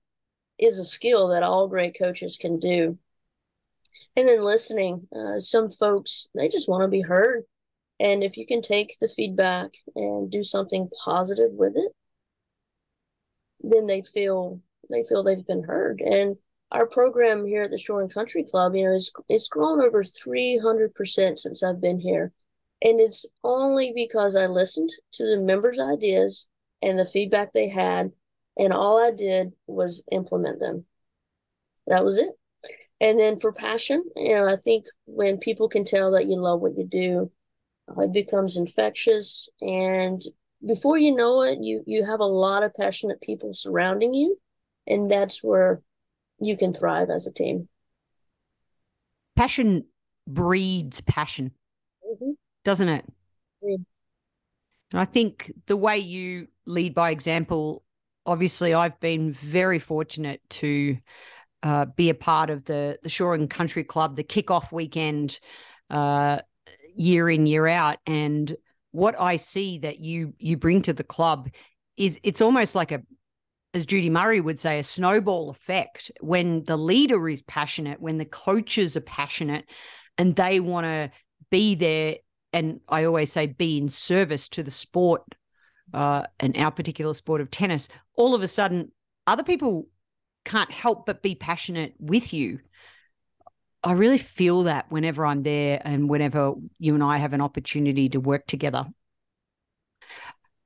is 0.60 0.80
a 0.80 0.86
skill 0.86 1.30
that 1.30 1.44
all 1.44 1.68
great 1.68 1.98
coaches 1.98 2.38
can 2.40 2.60
do. 2.60 2.98
And 4.16 4.28
then 4.28 4.44
listening, 4.44 5.08
uh, 5.16 5.40
some 5.40 5.70
folks, 5.70 6.28
they 6.34 6.50
just 6.50 6.68
want 6.68 6.82
to 6.82 6.88
be 6.88 7.02
heard. 7.02 7.44
And 8.00 8.24
if 8.24 8.38
you 8.38 8.46
can 8.46 8.62
take 8.62 8.96
the 9.00 9.08
feedback 9.08 9.72
and 9.96 10.30
do 10.32 10.44
something 10.44 10.90
positive 11.04 11.52
with 11.52 11.74
it, 11.76 11.92
then 13.62 13.88
they 13.88 14.02
feel 14.02 14.62
they 14.90 15.04
feel 15.04 15.24
they've 15.24 15.46
been 15.46 15.64
heard. 15.64 16.02
And 16.02 16.38
our 16.72 16.86
program 16.86 17.46
here 17.46 17.64
at 17.64 17.72
the 17.72 17.78
Shore 17.78 18.02
and 18.02 18.14
Country 18.14 18.44
Club, 18.44 18.76
you 18.76 18.88
know, 18.88 18.96
is 18.96 19.12
it's 19.30 19.48
grown 19.48 19.82
over 19.82 20.04
three 20.04 20.58
hundred 20.58 20.94
percent 20.94 21.40
since 21.40 21.64
I've 21.64 21.82
been 21.82 22.00
here, 22.00 22.34
and 22.84 23.00
it's 23.00 23.26
only 23.44 23.94
because 23.96 24.36
I 24.36 24.48
listened 24.48 24.90
to 25.14 25.26
the 25.26 25.42
members' 25.42 25.80
ideas 25.80 26.48
and 26.82 26.98
the 26.98 27.06
feedback 27.06 27.54
they 27.54 27.70
had, 27.70 28.12
and 28.58 28.74
all 28.74 29.00
I 29.00 29.12
did 29.12 29.54
was 29.66 30.04
implement 30.12 30.60
them. 30.60 30.86
That 31.88 32.04
was 32.04 32.18
it. 32.18 32.30
And 33.00 33.20
then 33.20 33.40
for 33.40 33.52
passion, 33.52 34.04
you 34.16 34.34
know, 34.34 34.48
I 34.48 34.56
think 34.56 34.86
when 35.06 35.38
people 35.38 35.70
can 35.70 35.86
tell 35.86 36.12
that 36.12 36.26
you 36.26 36.38
love 36.42 36.60
what 36.60 36.78
you 36.78 36.86
do, 36.86 37.32
it 37.98 38.12
becomes 38.12 38.58
infectious 38.58 39.50
and 39.62 40.22
before 40.66 40.98
you 40.98 41.16
know 41.16 41.44
it 41.44 41.60
you 41.62 41.84
you 41.86 42.06
have 42.06 42.20
a 42.20 42.26
lot 42.26 42.64
of 42.64 42.74
passionate 42.74 43.22
people 43.22 43.54
surrounding 43.54 44.14
you 44.14 44.38
and 44.86 45.10
that's 45.10 45.44
where 45.44 45.82
you 46.40 46.58
can 46.58 46.74
thrive 46.74 47.10
as 47.10 47.28
a 47.28 47.32
team 47.32 47.70
passion 49.36 49.86
breeds 50.28 51.00
passion 51.02 51.52
mm-hmm. 52.06 52.32
doesn't 52.64 52.90
it 52.90 53.06
mm-hmm. 53.64 53.82
I 54.94 55.06
think 55.06 55.52
the 55.68 55.78
way 55.78 55.98
you 55.98 56.48
lead 56.66 56.94
by 56.94 57.12
example 57.12 57.84
obviously 58.26 58.74
i've 58.74 59.00
been 59.00 59.32
very 59.32 59.80
fortunate 59.80 60.42
to 60.50 60.98
uh, 61.64 61.86
be 61.86 62.10
a 62.10 62.16
part 62.16 62.50
of 62.50 62.64
the 62.66 62.98
the 63.04 63.10
shore 63.10 63.34
and 63.34 63.50
country 63.50 63.84
club 63.84 64.16
the 64.16 64.24
kickoff 64.24 64.72
weekend 64.72 65.40
uh, 65.90 66.40
year 66.96 67.30
in 67.30 67.46
year 67.46 67.68
out 67.68 67.98
and 68.06 68.56
what 68.92 69.20
i 69.20 69.38
see 69.38 69.80
that 69.80 70.00
you 70.00 70.34
you 70.38 70.58
bring 70.58 70.82
to 70.82 70.94
the 70.94 71.04
club 71.04 71.50
is 71.96 72.20
it's 72.24 72.42
almost 72.42 72.76
like 72.76 72.92
a 72.92 73.02
as 73.74 73.86
Judy 73.86 74.10
Murray 74.10 74.42
would 74.42 74.60
say, 74.60 74.80
a 74.80 74.84
snowball 74.84 75.50
effect 75.50 76.12
when 76.20 76.64
the 76.64 76.78
leader 76.78 77.30
is 77.30 77.42
passionate, 77.44 78.02
when 78.02 78.18
the 78.18 78.26
coaches 78.26 78.98
are 78.98 79.02
passionate 79.02 79.66
and 80.18 80.36
they 80.36 80.60
want 80.60 80.86
to 80.86 81.12
be 81.52 81.76
there. 81.76 82.16
And 82.58 82.80
I 82.90 83.04
always 83.04 83.32
say, 83.32 83.46
be 83.46 83.78
in 83.78 83.88
service 83.88 84.50
to 84.50 84.64
the 84.64 84.72
sport 84.72 85.22
uh, 85.94 86.24
and 86.40 86.58
our 86.58 86.72
particular 86.72 87.14
sport 87.14 87.40
of 87.40 87.52
tennis. 87.52 87.88
All 88.16 88.34
of 88.34 88.42
a 88.42 88.48
sudden, 88.48 88.92
other 89.28 89.44
people 89.44 89.90
can't 90.44 90.72
help 90.72 91.06
but 91.06 91.22
be 91.22 91.36
passionate 91.36 91.94
with 92.00 92.34
you. 92.34 92.58
I 93.84 93.92
really 93.92 94.18
feel 94.18 94.64
that 94.64 94.92
whenever 94.92 95.24
I'm 95.24 95.44
there 95.44 95.80
and 95.86 96.10
whenever 96.10 96.56
you 96.80 96.96
and 96.96 97.04
I 97.04 97.18
have 97.18 97.34
an 97.34 97.42
opportunity 97.42 98.10
to 98.10 98.20
work 98.20 98.48
together. 98.48 98.88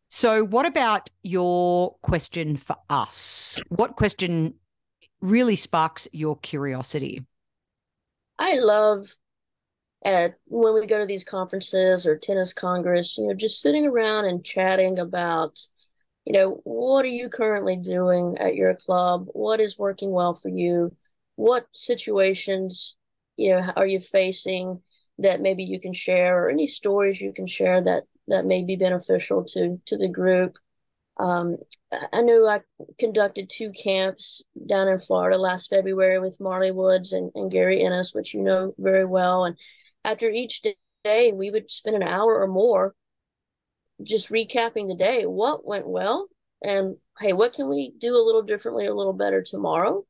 So, 0.07 0.45
what 0.45 0.65
about 0.65 1.09
your 1.23 1.97
question 2.03 2.55
for 2.55 2.77
us? 2.89 3.59
What 3.67 3.97
question 3.97 4.53
really 5.19 5.57
sparks 5.57 6.07
your 6.13 6.37
curiosity? 6.37 7.25
I 8.39 8.59
love 8.59 9.11
at 10.03 10.35
when 10.47 10.73
we 10.73 10.87
go 10.87 10.99
to 10.99 11.05
these 11.05 11.23
conferences 11.23 12.05
or 12.05 12.17
tennis 12.17 12.53
congress, 12.53 13.17
you 13.17 13.27
know, 13.27 13.33
just 13.33 13.61
sitting 13.61 13.85
around 13.85 14.25
and 14.25 14.43
chatting 14.43 14.99
about, 14.99 15.59
you 16.25 16.33
know, 16.33 16.61
what 16.63 17.05
are 17.05 17.09
you 17.09 17.29
currently 17.29 17.75
doing 17.75 18.37
at 18.39 18.55
your 18.55 18.75
club? 18.75 19.27
What 19.33 19.59
is 19.59 19.77
working 19.77 20.11
well 20.11 20.33
for 20.33 20.49
you? 20.49 20.95
What 21.35 21.67
situations 21.73 22.95
you 23.37 23.55
know 23.55 23.71
are 23.75 23.87
you 23.87 23.99
facing 23.99 24.81
that 25.17 25.41
maybe 25.41 25.63
you 25.63 25.79
can 25.79 25.93
share 25.93 26.43
or 26.43 26.49
any 26.49 26.67
stories 26.67 27.21
you 27.21 27.33
can 27.33 27.47
share 27.47 27.81
that 27.81 28.03
that 28.27 28.45
may 28.45 28.63
be 28.63 28.75
beneficial 28.75 29.43
to 29.43 29.81
to 29.85 29.97
the 29.97 30.07
group 30.07 30.57
um, 31.17 31.57
I 32.13 32.21
know 32.21 32.47
I 32.47 32.61
conducted 32.97 33.49
two 33.49 33.71
camps 33.71 34.41
down 34.67 34.87
in 34.87 34.97
Florida 34.97 35.37
last 35.37 35.69
February 35.69 36.19
with 36.19 36.39
Marley 36.39 36.71
Woods 36.71 37.11
and, 37.11 37.31
and 37.35 37.51
Gary 37.51 37.83
Ennis, 37.83 38.13
which 38.13 38.33
you 38.33 38.41
know 38.41 38.73
very 38.79 39.05
well. 39.05 39.45
And 39.45 39.55
after 40.03 40.29
each 40.29 40.61
day, 41.03 41.31
we 41.33 41.51
would 41.51 41.71
spend 41.71 41.95
an 41.95 42.03
hour 42.03 42.41
or 42.41 42.47
more 42.47 42.95
just 44.03 44.29
recapping 44.29 44.87
the 44.87 44.95
day. 44.95 45.23
What 45.23 45.67
went 45.67 45.87
well? 45.87 46.27
And 46.63 46.97
hey, 47.19 47.33
what 47.33 47.53
can 47.53 47.69
we 47.69 47.91
do 47.97 48.15
a 48.15 48.25
little 48.25 48.41
differently, 48.41 48.85
a 48.85 48.93
little 48.93 49.13
better 49.13 49.41
tomorrow? 49.41 50.05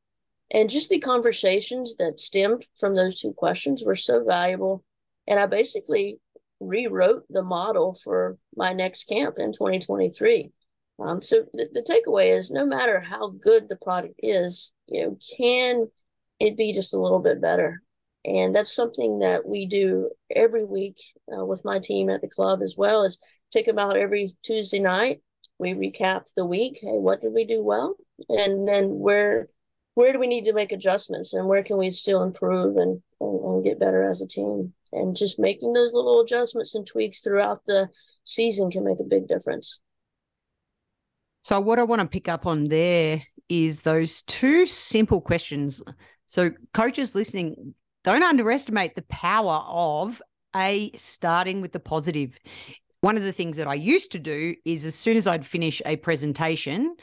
And 0.53 0.69
just 0.69 0.89
the 0.89 1.00
conversations 1.00 1.95
that 1.98 2.19
stemmed 2.19 2.67
from 2.77 2.95
those 2.95 3.21
two 3.21 3.33
questions 3.33 3.83
were 3.86 3.95
so 3.95 4.24
valuable. 4.24 4.83
And 5.27 5.39
I 5.39 5.45
basically 5.45 6.19
rewrote 6.60 7.24
the 7.29 7.41
model 7.41 7.98
for 8.03 8.38
my 8.55 8.74
next 8.74 9.05
camp 9.05 9.36
in 9.39 9.53
2023. 9.53 10.51
Um, 11.00 11.21
so 11.21 11.45
the, 11.53 11.69
the 11.74 11.81
takeaway 11.81 12.36
is 12.36 12.51
no 12.51 12.65
matter 12.65 13.00
how 13.00 13.29
good 13.29 13.69
the 13.69 13.77
product 13.77 14.15
is, 14.19 14.71
you 14.88 15.03
know, 15.03 15.17
can 15.38 15.89
it 16.39 16.57
be 16.57 16.74
just 16.74 16.93
a 16.93 17.00
little 17.00 17.19
bit 17.19 17.41
better? 17.41 17.81
And 18.24 18.54
that's 18.54 18.75
something 18.75 19.20
that 19.20 19.48
we 19.48 19.66
do 19.66 20.12
every 20.36 20.63
week 20.63 20.98
uh, 21.36 21.44
with 21.44 21.66
my 21.66 21.80
team 21.80 22.10
at 22.10 22.22
the 22.22 22.30
club 22.30 22.62
as 22.62 22.75
well 22.78 23.04
as 23.04 23.18
take 23.51 23.66
them 23.66 23.80
out 23.80 23.98
every 23.98 24.36
Tuesday 24.44 24.80
night. 24.80 25.22
We 25.58 25.74
recap 25.74 26.24
the 26.36 26.46
week. 26.46 26.80
Hey, 26.82 26.98
what 26.98 27.22
did 27.22 27.34
we 27.34 27.46
do 27.46 27.63
well? 27.63 27.96
And 28.30 28.68
then 28.68 28.90
where 28.90 29.50
where 29.96 30.13
do 30.13 30.20
we 30.20 30.28
need 30.28 30.46
to 30.46 30.54
make 30.54 30.72
adjustments 30.72 31.34
and 31.34 31.48
where 31.48 31.63
can 31.63 31.78
we 31.78 31.92
still 31.92 32.22
improve 32.24 32.78
and, 32.78 33.01
and, 33.20 33.44
and, 33.44 33.63
get 33.63 33.80
better 33.80 34.10
as 34.10 34.22
a 34.22 34.28
team 34.28 34.74
and 34.94 35.16
just 35.16 35.38
making 35.38 35.74
those 35.74 35.94
little 35.94 36.22
adjustments 36.22 36.75
and 36.75 36.88
tweaks 36.88 37.20
throughout 37.20 37.62
the 37.66 37.90
season 38.24 38.72
can 38.72 38.84
make 38.84 39.00
a 39.00 39.04
big 39.04 39.28
difference 39.28 39.80
so 41.42 41.60
what 41.60 41.80
i 41.80 41.84
want 41.84 42.01
to 42.01 42.08
pick 42.08 42.28
up 42.28 42.46
on 42.46 42.68
there 42.68 43.22
is 43.50 43.82
those 43.82 44.24
two 44.24 44.66
simple 44.66 45.20
questions 45.22 45.82
so 46.28 46.51
coaches 46.74 47.13
listening 47.13 47.74
don't 48.03 48.24
underestimate 48.24 48.96
the 48.96 49.03
power 49.03 49.63
of 49.67 50.22
a 50.55 50.91
starting 50.96 51.62
with 51.62 51.72
the 51.72 51.79
positive. 51.79 52.38
one 53.01 53.17
of 53.17 53.24
the 53.24 53.31
things 53.31 53.58
that 53.58 53.67
i 53.67 53.74
used 53.74 54.12
to 54.12 54.20
do 54.20 54.55
is 54.65 54.86
as 54.86 54.96
soon 54.96 55.17
as 55.17 55.27
i'd 55.27 55.46
finish 55.46 55.81
a 55.86 55.96
presentation 55.96 56.96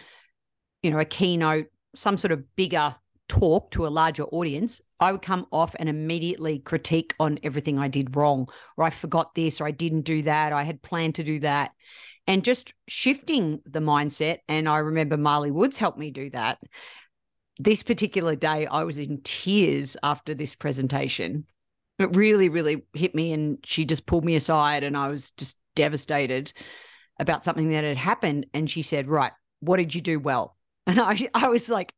you 0.82 0.90
know 0.90 0.98
a 0.98 1.04
keynote 1.04 1.66
some 1.94 2.16
sort 2.16 2.32
of 2.32 2.44
bigger 2.56 2.94
talk 3.28 3.70
to 3.72 3.86
a 3.86 3.88
larger 3.88 4.24
audience, 4.24 4.80
I 5.00 5.12
would 5.12 5.22
come 5.22 5.46
off 5.52 5.76
and 5.78 5.88
immediately 5.88 6.58
critique 6.58 7.14
on 7.20 7.38
everything 7.42 7.78
I 7.78 7.88
did 7.88 8.16
wrong, 8.16 8.48
or 8.76 8.84
I 8.84 8.90
forgot 8.90 9.34
this, 9.34 9.60
or 9.60 9.66
I 9.66 9.70
didn't 9.70 10.02
do 10.02 10.22
that, 10.22 10.52
I 10.52 10.64
had 10.64 10.82
planned 10.82 11.16
to 11.16 11.24
do 11.24 11.40
that. 11.40 11.72
And 12.26 12.44
just 12.44 12.74
shifting 12.88 13.60
the 13.64 13.78
mindset. 13.78 14.38
And 14.48 14.68
I 14.68 14.78
remember 14.78 15.16
Marley 15.16 15.50
Woods 15.50 15.78
helped 15.78 15.98
me 15.98 16.10
do 16.10 16.28
that. 16.30 16.58
This 17.58 17.82
particular 17.82 18.36
day, 18.36 18.66
I 18.66 18.84
was 18.84 18.98
in 18.98 19.20
tears 19.22 19.96
after 20.02 20.34
this 20.34 20.54
presentation. 20.54 21.44
It 21.98 22.14
really, 22.16 22.48
really 22.48 22.82
hit 22.92 23.14
me. 23.14 23.32
And 23.32 23.58
she 23.64 23.84
just 23.84 24.06
pulled 24.06 24.24
me 24.24 24.36
aside, 24.36 24.84
and 24.84 24.96
I 24.96 25.08
was 25.08 25.32
just 25.32 25.58
devastated 25.74 26.52
about 27.18 27.44
something 27.44 27.70
that 27.70 27.84
had 27.84 27.96
happened. 27.96 28.46
And 28.54 28.70
she 28.70 28.82
said, 28.82 29.08
Right, 29.08 29.32
what 29.60 29.78
did 29.78 29.94
you 29.94 30.00
do 30.00 30.18
well? 30.18 30.56
And 30.88 30.98
I, 30.98 31.18
I 31.34 31.48
was 31.48 31.68
like, 31.68 31.92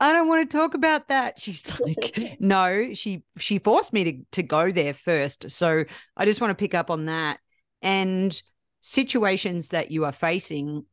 I 0.00 0.12
don't 0.12 0.26
want 0.26 0.50
to 0.50 0.56
talk 0.56 0.74
about 0.74 1.06
that. 1.08 1.38
She's 1.40 1.78
like, 1.78 2.36
no, 2.40 2.92
she 2.92 3.22
she 3.38 3.60
forced 3.60 3.92
me 3.92 4.04
to 4.04 4.22
to 4.32 4.42
go 4.42 4.72
there 4.72 4.94
first. 4.94 5.50
So 5.50 5.84
I 6.16 6.24
just 6.24 6.40
want 6.40 6.50
to 6.50 6.56
pick 6.56 6.74
up 6.74 6.90
on 6.90 7.06
that 7.06 7.38
and 7.82 8.42
situations 8.80 9.68
that 9.68 9.90
you 9.90 10.04
are 10.04 10.12
facing 10.12 10.84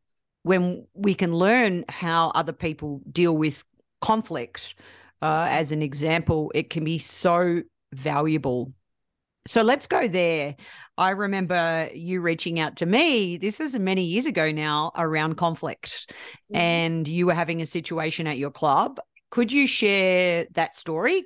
when 0.43 0.85
we 0.93 1.15
can 1.15 1.33
learn 1.33 1.85
how 1.89 2.29
other 2.35 2.53
people 2.53 3.01
deal 3.11 3.35
with 3.35 3.63
conflict. 4.03 4.75
Uh, 5.21 5.47
as 5.49 5.71
an 5.71 5.81
example, 5.81 6.51
it 6.53 6.69
can 6.69 6.83
be 6.83 6.99
so 6.99 7.61
valuable. 7.93 8.73
So 9.47 9.61
let's 9.61 9.87
go 9.87 10.09
there. 10.09 10.57
I 10.97 11.11
remember 11.11 11.89
you 11.93 12.19
reaching 12.19 12.59
out 12.59 12.75
to 12.77 12.85
me. 12.85 13.37
This 13.37 13.61
is 13.61 13.79
many 13.79 14.03
years 14.03 14.25
ago 14.25 14.51
now 14.51 14.91
around 14.95 15.37
conflict, 15.37 16.11
mm-hmm. 16.11 16.55
and 16.57 17.07
you 17.07 17.25
were 17.25 17.33
having 17.33 17.61
a 17.61 17.65
situation 17.65 18.27
at 18.27 18.37
your 18.37 18.51
club. 18.51 18.99
Could 19.31 19.53
you 19.53 19.67
share 19.67 20.47
that 20.51 20.75
story? 20.75 21.23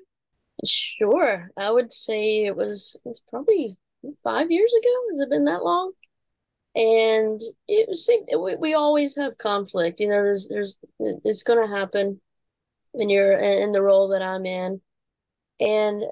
Sure. 0.64 1.50
I 1.58 1.72
would 1.72 1.92
say 1.92 2.46
it 2.46 2.56
was 2.56 2.96
it 3.04 3.10
was 3.10 3.22
probably 3.30 3.76
five 4.24 4.52
years 4.52 4.74
ago. 4.80 4.94
Has 5.10 5.20
it 5.22 5.30
been 5.30 5.46
that 5.46 5.64
long? 5.64 5.92
And 6.76 7.42
it 7.68 7.90
was 7.90 8.08
we, 8.40 8.56
we 8.56 8.74
always 8.76 9.16
have 9.16 9.38
conflict. 9.40 10.00
You 10.00 10.10
know, 10.10 10.24
there's 10.24 10.48
there's 10.48 10.78
it's 11.00 11.44
going 11.44 11.68
to 11.68 11.76
happen 11.76 12.22
when 12.98 13.10
you're 13.10 13.38
in 13.38 13.72
the 13.72 13.82
role 13.82 14.10
that 14.10 14.22
I'm 14.22 14.46
in, 14.46 14.82
and 15.60 16.04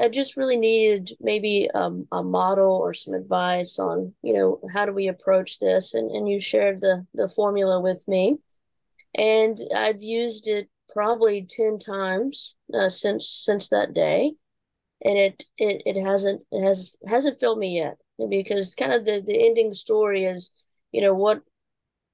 I 0.00 0.08
just 0.08 0.36
really 0.36 0.56
needed 0.56 1.12
maybe 1.20 1.68
um, 1.72 2.08
a 2.10 2.22
model 2.22 2.72
or 2.72 2.94
some 2.94 3.14
advice 3.14 3.78
on, 3.78 4.12
you 4.22 4.32
know, 4.32 4.60
how 4.72 4.86
do 4.86 4.92
we 4.92 5.06
approach 5.06 5.60
this? 5.60 5.94
And, 5.94 6.10
and 6.10 6.28
you 6.28 6.40
shared 6.40 6.80
the, 6.80 7.06
the 7.14 7.28
formula 7.28 7.80
with 7.80 8.06
me. 8.08 8.38
And 9.16 9.56
I've 9.74 10.02
used 10.02 10.48
it 10.48 10.68
probably 10.88 11.46
10 11.48 11.78
times 11.78 12.54
uh, 12.72 12.88
since 12.88 13.28
since 13.28 13.68
that 13.68 13.94
day. 13.94 14.32
And 15.04 15.16
it, 15.16 15.44
it 15.58 15.82
it 15.86 16.02
hasn't 16.02 16.42
it 16.50 16.64
has 16.64 16.96
hasn't 17.06 17.38
filled 17.38 17.58
me 17.58 17.76
yet 17.76 17.98
because 18.28 18.74
kind 18.74 18.92
of 18.92 19.04
the, 19.04 19.22
the 19.24 19.46
ending 19.46 19.74
story 19.74 20.24
is, 20.24 20.50
you 20.90 21.02
know, 21.02 21.14
what 21.14 21.42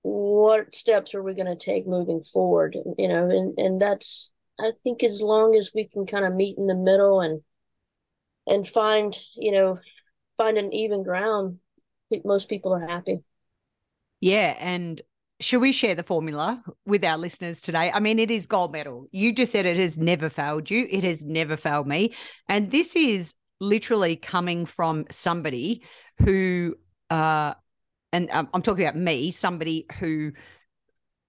what 0.02 0.74
steps 0.74 1.14
are 1.14 1.22
we 1.22 1.34
going 1.34 1.46
to 1.46 1.56
take 1.56 1.86
moving 1.86 2.22
forward? 2.22 2.76
You 2.98 3.08
know, 3.08 3.28
and, 3.28 3.58
and 3.58 3.80
that's 3.80 4.32
I 4.58 4.72
think 4.84 5.02
as 5.02 5.22
long 5.22 5.56
as 5.56 5.72
we 5.74 5.88
can 5.88 6.06
kind 6.06 6.24
of 6.24 6.34
meet 6.34 6.58
in 6.58 6.66
the 6.66 6.74
middle 6.74 7.20
and 7.20 7.42
and 8.46 8.66
find 8.66 9.18
you 9.36 9.52
know 9.52 9.78
find 10.36 10.58
an 10.58 10.72
even 10.72 11.02
ground 11.02 11.58
most 12.24 12.48
people 12.48 12.72
are 12.72 12.86
happy 12.86 13.20
yeah 14.20 14.56
and 14.58 15.00
should 15.40 15.60
we 15.60 15.72
share 15.72 15.94
the 15.94 16.02
formula 16.02 16.62
with 16.84 17.02
our 17.02 17.16
listeners 17.16 17.62
today? 17.62 17.90
I 17.90 17.98
mean, 17.98 18.18
it 18.18 18.30
is 18.30 18.46
gold 18.46 18.72
medal. 18.72 19.06
You 19.10 19.32
just 19.32 19.52
said 19.52 19.64
it 19.64 19.78
has 19.78 19.98
never 19.98 20.28
failed 20.28 20.70
you. 20.70 20.86
It 20.90 21.02
has 21.02 21.24
never 21.24 21.56
failed 21.56 21.86
me. 21.86 22.14
And 22.46 22.70
this 22.70 22.94
is 22.94 23.34
literally 23.58 24.16
coming 24.16 24.66
from 24.66 25.06
somebody 25.10 25.82
who, 26.18 26.74
uh, 27.08 27.54
and 28.12 28.28
I'm 28.32 28.62
talking 28.62 28.84
about 28.84 28.96
me, 28.96 29.30
somebody 29.30 29.86
who 29.98 30.32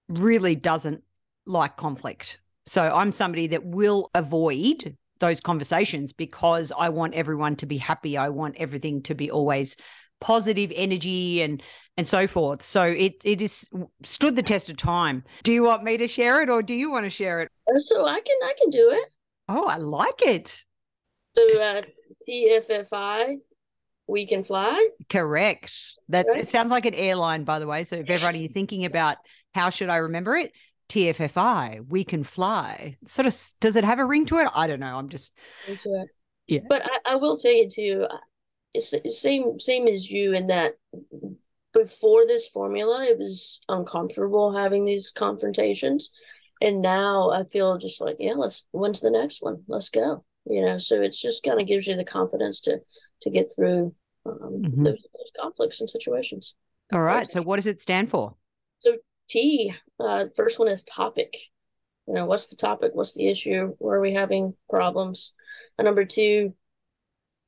really 0.08 0.54
doesn't 0.56 1.02
like 1.46 1.76
conflict. 1.76 2.40
So 2.66 2.82
I'm 2.82 3.12
somebody 3.12 3.48
that 3.48 3.64
will 3.64 4.10
avoid 4.14 4.96
those 5.20 5.40
conversations 5.40 6.12
because 6.12 6.72
I 6.76 6.88
want 6.88 7.14
everyone 7.14 7.56
to 7.56 7.66
be 7.66 7.78
happy. 7.78 8.16
I 8.16 8.28
want 8.28 8.56
everything 8.58 9.02
to 9.04 9.14
be 9.14 9.30
always 9.30 9.76
positive 10.20 10.72
energy 10.74 11.42
and 11.42 11.62
and 11.96 12.06
so 12.06 12.26
forth. 12.26 12.62
So 12.62 12.84
it 12.84 13.22
it 13.24 13.42
is 13.42 13.68
stood 14.02 14.36
the 14.36 14.42
test 14.42 14.70
of 14.70 14.76
time. 14.76 15.24
Do 15.42 15.52
you 15.52 15.62
want 15.62 15.84
me 15.84 15.96
to 15.96 16.08
share 16.08 16.42
it 16.42 16.50
or 16.50 16.62
do 16.62 16.74
you 16.74 16.90
want 16.90 17.04
to 17.04 17.10
share 17.10 17.40
it? 17.40 17.50
Uh, 17.68 17.78
so 17.80 18.06
I 18.06 18.20
can 18.20 18.36
I 18.44 18.54
can 18.58 18.70
do 18.70 18.90
it. 18.90 19.08
Oh, 19.48 19.66
I 19.66 19.76
like 19.76 20.22
it. 20.22 20.64
So 21.36 21.60
uh, 21.60 21.82
TFFI, 22.28 23.36
we 24.12 24.26
can 24.26 24.44
fly. 24.44 24.90
Correct. 25.08 25.72
That's 26.08 26.36
it. 26.36 26.48
Sounds 26.48 26.70
like 26.70 26.84
an 26.84 26.94
airline, 26.94 27.44
by 27.44 27.58
the 27.58 27.66
way. 27.66 27.82
So 27.82 27.96
if 27.96 28.10
everybody 28.10 28.44
are 28.44 28.48
thinking 28.48 28.84
about 28.84 29.16
how 29.54 29.70
should 29.70 29.88
I 29.88 29.96
remember 29.96 30.36
it, 30.36 30.52
TFFI, 30.90 31.88
we 31.88 32.04
can 32.04 32.22
fly. 32.22 32.98
Sort 33.06 33.26
of, 33.26 33.34
does 33.60 33.76
it 33.76 33.84
have 33.84 33.98
a 33.98 34.04
ring 34.04 34.26
to 34.26 34.38
it? 34.38 34.48
I 34.54 34.66
don't 34.66 34.80
know. 34.80 34.96
I'm 34.96 35.08
just. 35.08 35.32
Yeah. 36.46 36.60
But 36.68 36.82
I, 36.84 37.12
I 37.12 37.16
will 37.16 37.38
tell 37.38 37.54
you 37.54 37.68
too. 37.68 38.06
Uh, 38.08 38.18
it's 38.74 38.94
same 39.20 39.58
same 39.58 39.88
as 39.88 40.10
you 40.10 40.32
in 40.34 40.48
that 40.48 40.74
before 41.72 42.26
this 42.26 42.46
formula, 42.48 43.04
it 43.04 43.18
was 43.18 43.60
uncomfortable 43.68 44.56
having 44.56 44.84
these 44.84 45.10
confrontations, 45.10 46.10
and 46.60 46.82
now 46.82 47.30
I 47.30 47.44
feel 47.44 47.78
just 47.78 48.00
like 48.00 48.16
yeah, 48.18 48.34
let's. 48.34 48.66
When's 48.72 49.00
the 49.00 49.10
next 49.10 49.42
one? 49.42 49.62
Let's 49.68 49.88
go. 49.88 50.24
You 50.44 50.62
know, 50.62 50.78
so 50.78 51.00
it's 51.00 51.20
just 51.20 51.42
kind 51.42 51.60
of 51.60 51.66
gives 51.66 51.86
you 51.86 51.96
the 51.96 52.04
confidence 52.04 52.60
to 52.62 52.80
to 53.22 53.30
get 53.30 53.50
through 53.54 53.94
um, 54.26 54.62
mm-hmm. 54.62 54.84
those, 54.84 55.06
those 55.12 55.32
conflicts 55.38 55.80
and 55.80 55.88
situations. 55.90 56.54
All 56.92 57.00
right. 57.00 57.30
So, 57.30 57.42
what 57.42 57.56
does 57.56 57.66
it 57.66 57.80
stand 57.80 58.10
for? 58.10 58.34
So, 58.80 58.96
T, 59.28 59.74
uh, 59.98 60.26
first 60.36 60.58
one 60.58 60.68
is 60.68 60.82
topic. 60.82 61.36
You 62.06 62.14
know, 62.14 62.26
what's 62.26 62.48
the 62.48 62.56
topic? 62.56 62.92
What's 62.94 63.14
the 63.14 63.28
issue? 63.28 63.74
Where 63.78 63.98
are 63.98 64.00
we 64.00 64.12
having 64.12 64.54
problems? 64.68 65.32
And 65.78 65.86
number 65.86 66.04
two, 66.04 66.54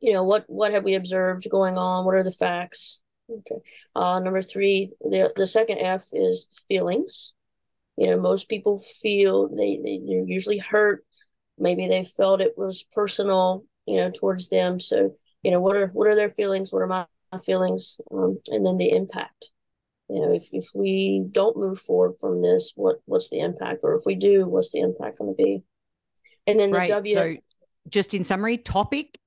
you 0.00 0.12
know, 0.12 0.24
what 0.24 0.44
what 0.48 0.72
have 0.72 0.84
we 0.84 0.94
observed 0.94 1.48
going 1.50 1.76
on? 1.76 2.04
What 2.04 2.14
are 2.14 2.22
the 2.22 2.32
facts? 2.32 3.00
Okay. 3.30 3.60
Uh, 3.96 4.20
number 4.20 4.42
three, 4.42 4.92
the 5.00 5.32
the 5.34 5.46
second 5.46 5.78
F 5.78 6.06
is 6.12 6.48
feelings. 6.68 7.32
You 7.96 8.10
know, 8.10 8.20
most 8.20 8.48
people 8.48 8.78
feel 8.78 9.48
they, 9.48 9.80
they 9.82 10.00
they're 10.04 10.24
usually 10.24 10.58
hurt. 10.58 11.04
Maybe 11.58 11.86
they 11.86 12.04
felt 12.04 12.40
it 12.40 12.54
was 12.56 12.84
personal, 12.94 13.64
you 13.86 13.96
know, 13.96 14.10
towards 14.10 14.48
them. 14.48 14.80
So, 14.80 15.16
you 15.44 15.50
know, 15.50 15.60
what 15.60 15.76
are 15.76 15.88
what 15.88 16.08
are 16.08 16.16
their 16.16 16.30
feelings? 16.30 16.72
What 16.72 16.82
are 16.82 16.86
my 16.86 17.06
feelings? 17.44 17.98
Um, 18.10 18.38
and 18.48 18.64
then 18.64 18.76
the 18.76 18.90
impact 18.90 19.52
you 20.08 20.20
know 20.20 20.32
if, 20.32 20.48
if 20.52 20.66
we 20.74 21.24
don't 21.32 21.56
move 21.56 21.78
forward 21.78 22.14
from 22.20 22.42
this 22.42 22.72
what 22.76 22.96
what's 23.06 23.30
the 23.30 23.40
impact 23.40 23.80
or 23.82 23.94
if 23.94 24.02
we 24.04 24.14
do 24.14 24.46
what's 24.46 24.72
the 24.72 24.80
impact 24.80 25.18
going 25.18 25.34
to 25.34 25.42
be 25.42 25.62
and 26.46 26.58
then 26.60 26.70
the 26.70 26.78
right. 26.78 26.90
w 26.90 27.14
so 27.14 27.34
just 27.88 28.14
in 28.14 28.24
summary 28.24 28.58
topic 28.58 29.18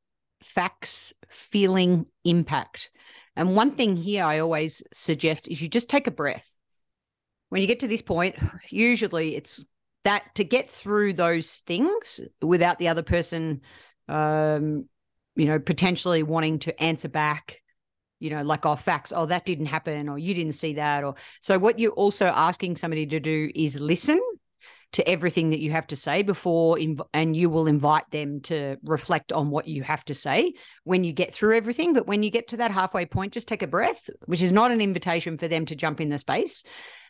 facts 0.42 1.14
feeling 1.30 2.06
impact 2.24 2.92
and 3.36 3.56
one 3.56 3.72
thing 3.72 3.96
here 3.96 4.24
i 4.24 4.40
always 4.40 4.84
suggest 4.94 5.48
is 5.48 5.62
you 5.62 5.68
just 5.68 5.90
take 5.90 6.08
a 6.08 6.12
breath 6.12 6.58
when 7.50 7.62
you 7.62 7.68
get 7.68 7.80
to 7.80 7.88
this 7.88 8.02
point 8.02 8.36
usually 8.70 9.36
it's 9.36 9.64
that 10.04 10.24
to 10.36 10.44
get 10.44 10.70
through 10.70 11.12
those 11.12 11.60
things 11.66 12.20
without 12.42 12.78
the 12.78 12.88
other 12.88 13.04
person 13.04 13.62
um 14.08 14.88
you 15.38 15.46
know 15.46 15.60
potentially 15.60 16.24
wanting 16.24 16.60
to 16.60 16.84
answer 16.84 17.08
back 17.08 17.62
you 18.20 18.30
know, 18.30 18.42
like, 18.42 18.66
oh, 18.66 18.76
facts, 18.76 19.14
oh, 19.16 19.26
that 19.28 19.46
didn't 19.46 19.68
happen, 19.68 20.10
or 20.10 20.18
you 20.18 20.34
didn't 20.34 20.54
see 20.54 20.74
that. 20.74 21.04
Or 21.04 21.16
so 21.42 21.60
what 21.60 21.80
you're 21.80 21.92
also 21.92 22.26
asking 22.26 22.76
somebody 22.76 23.06
to 23.08 23.20
do 23.20 23.52
is 23.54 23.80
listen 23.80 24.20
to 24.94 25.08
everything 25.08 25.50
that 25.50 25.60
you 25.60 25.72
have 25.72 25.88
to 25.88 25.96
say 25.96 26.24
before, 26.24 26.78
inv- 26.78 27.06
and 27.14 27.36
you 27.36 27.50
will 27.50 27.68
invite 27.68 28.10
them 28.10 28.40
to 28.42 28.78
reflect 28.84 29.32
on 29.34 29.50
what 29.50 29.68
you 29.68 29.84
have 29.84 30.04
to 30.06 30.14
say 30.14 30.54
when 30.84 31.04
you 31.04 31.14
get 31.14 31.34
through 31.34 31.58
everything. 31.58 31.94
But 31.94 32.08
when 32.08 32.24
you 32.24 32.32
get 32.32 32.48
to 32.50 32.58
that 32.58 32.72
halfway 32.72 33.06
point, 33.06 33.34
just 33.34 33.48
take 33.48 33.62
a 33.62 33.68
breath, 33.68 34.10
which 34.26 34.42
is 34.42 34.54
not 34.54 34.72
an 34.72 34.82
invitation 34.82 35.38
for 35.38 35.48
them 35.48 35.66
to 35.66 35.76
jump 35.76 36.00
in 36.00 36.10
the 36.10 36.18
space 36.18 36.64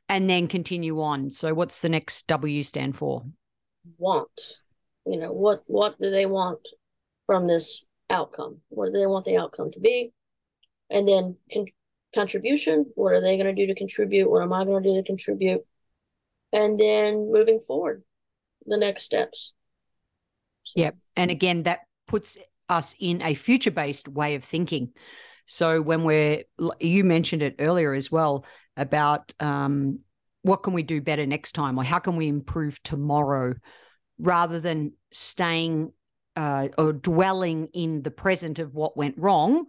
and 0.10 0.30
then 0.30 0.48
continue 0.48 1.02
on. 1.02 1.30
So, 1.30 1.54
what's 1.54 1.82
the 1.82 1.90
next 1.90 2.28
W 2.28 2.63
stand 2.63 2.98
for? 2.98 3.24
Want. 3.98 4.42
You 5.06 5.20
know, 5.20 5.32
what 5.32 5.63
what 5.68 5.98
do 6.00 6.10
they 6.10 6.26
want 6.26 6.68
from 7.28 7.48
this 7.48 7.86
outcome? 8.10 8.62
What 8.70 8.93
do 8.93 9.00
they 9.00 9.06
want 9.06 9.26
the 9.26 9.38
outcome 9.38 9.72
to 9.72 9.80
be? 9.80 10.13
and 10.89 11.08
then 11.08 11.36
con- 11.52 11.65
contribution. 12.13 12.86
What 12.96 13.13
are 13.13 13.22
they 13.22 13.38
going 13.38 13.54
to 13.54 13.62
do 13.62 13.67
to 13.67 13.76
contribute? 13.76 14.30
What 14.30 14.41
am 14.41 14.54
i 14.54 14.63
going 14.63 14.84
to 14.84 14.89
do 14.89 14.96
to 14.96 15.04
contribute? 15.04 15.62
And 16.54 16.80
then 16.80 17.32
moving 17.32 17.60
forward 17.60 18.04
the 18.65 18.78
next 18.78 19.04
steps. 19.04 19.54
So. 20.63 20.74
yep. 20.76 20.96
And 21.15 21.32
again 21.32 21.63
that 21.63 21.82
puts 22.08 22.38
us 22.70 22.96
in 23.00 23.22
a 23.22 23.34
future 23.34 23.72
based 23.72 24.08
way 24.08 24.36
of 24.36 24.43
thinking. 24.43 24.91
So 25.46 25.82
when 25.82 26.04
we're 26.04 26.43
you 26.80 27.04
mentioned 27.04 27.41
it 27.41 27.56
earlier 27.60 27.93
as 27.93 28.12
well 28.12 28.46
about 28.76 29.34
um, 29.39 30.00
what 30.41 30.63
can 30.63 30.74
we 30.74 30.84
do 30.84 31.02
better 31.02 31.26
next 31.26 31.54
time? 31.54 31.78
Or 31.78 31.84
how 31.84 32.00
can 32.00 32.15
we 32.15 32.28
improve 32.28 32.82
tomorrow? 32.84 33.56
Rather 34.20 34.60
than 34.60 34.93
staying 35.12 35.91
uh, 36.38 36.69
or 36.78 36.93
dwelling 36.93 37.67
in 37.73 38.04
the 38.04 38.12
present 38.12 38.60
of 38.60 38.73
what 38.73 38.95
went 38.95 39.15
wrong 39.17 39.65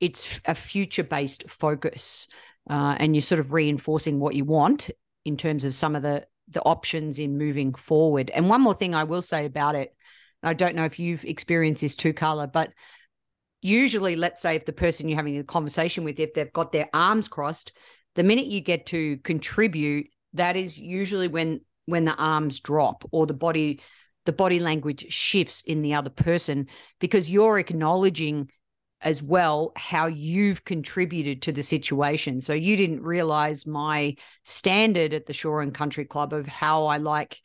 it's 0.00 0.40
a 0.46 0.54
future 0.54 1.04
based 1.04 1.48
focus. 1.48 2.26
Uh, 2.68 2.96
and 2.98 3.14
you're 3.14 3.22
sort 3.22 3.38
of 3.38 3.52
reinforcing 3.52 4.18
what 4.18 4.34
you 4.34 4.44
want 4.44 4.90
in 5.24 5.36
terms 5.36 5.64
of 5.64 5.74
some 5.74 5.94
of 5.94 6.02
the 6.02 6.26
the 6.48 6.62
options 6.62 7.18
in 7.18 7.38
moving 7.38 7.74
forward. 7.74 8.30
And 8.34 8.48
one 8.48 8.60
more 8.60 8.74
thing 8.74 8.94
i 8.94 9.04
will 9.04 9.22
say 9.22 9.46
about 9.46 9.74
it 9.76 9.94
i 10.42 10.52
don't 10.52 10.74
know 10.74 10.84
if 10.84 10.98
you've 10.98 11.24
experienced 11.24 11.82
this 11.82 11.94
too 11.94 12.12
carla 12.12 12.48
but 12.48 12.70
usually 13.62 14.16
let's 14.16 14.42
say 14.42 14.56
if 14.56 14.64
the 14.64 14.72
person 14.72 15.08
you're 15.08 15.16
having 15.16 15.38
a 15.38 15.44
conversation 15.44 16.02
with 16.02 16.18
if 16.18 16.34
they've 16.34 16.52
got 16.52 16.72
their 16.72 16.88
arms 16.92 17.28
crossed 17.28 17.72
the 18.16 18.22
minute 18.22 18.46
you 18.46 18.60
get 18.60 18.86
to 18.86 19.18
contribute 19.18 20.08
that 20.32 20.56
is 20.56 20.78
usually 20.78 21.28
when 21.28 21.60
when 21.86 22.04
the 22.04 22.14
arms 22.16 22.60
drop 22.60 23.04
or 23.12 23.26
the 23.26 23.34
body 23.34 23.80
the 24.26 24.32
body 24.32 24.60
language 24.60 25.06
shifts 25.12 25.62
in 25.62 25.82
the 25.82 25.94
other 25.94 26.10
person 26.10 26.66
because 26.98 27.30
you're 27.30 27.58
acknowledging 27.58 28.50
as 29.02 29.22
well 29.22 29.72
how 29.76 30.06
you've 30.06 30.64
contributed 30.64 31.42
to 31.42 31.52
the 31.52 31.62
situation. 31.62 32.40
So 32.40 32.52
you 32.52 32.76
didn't 32.76 33.02
realize 33.02 33.66
my 33.66 34.16
standard 34.44 35.14
at 35.14 35.26
the 35.26 35.32
Shore 35.32 35.62
and 35.62 35.74
Country 35.74 36.04
Club 36.04 36.32
of 36.32 36.46
how 36.46 36.86
I 36.86 36.98
like, 36.98 37.40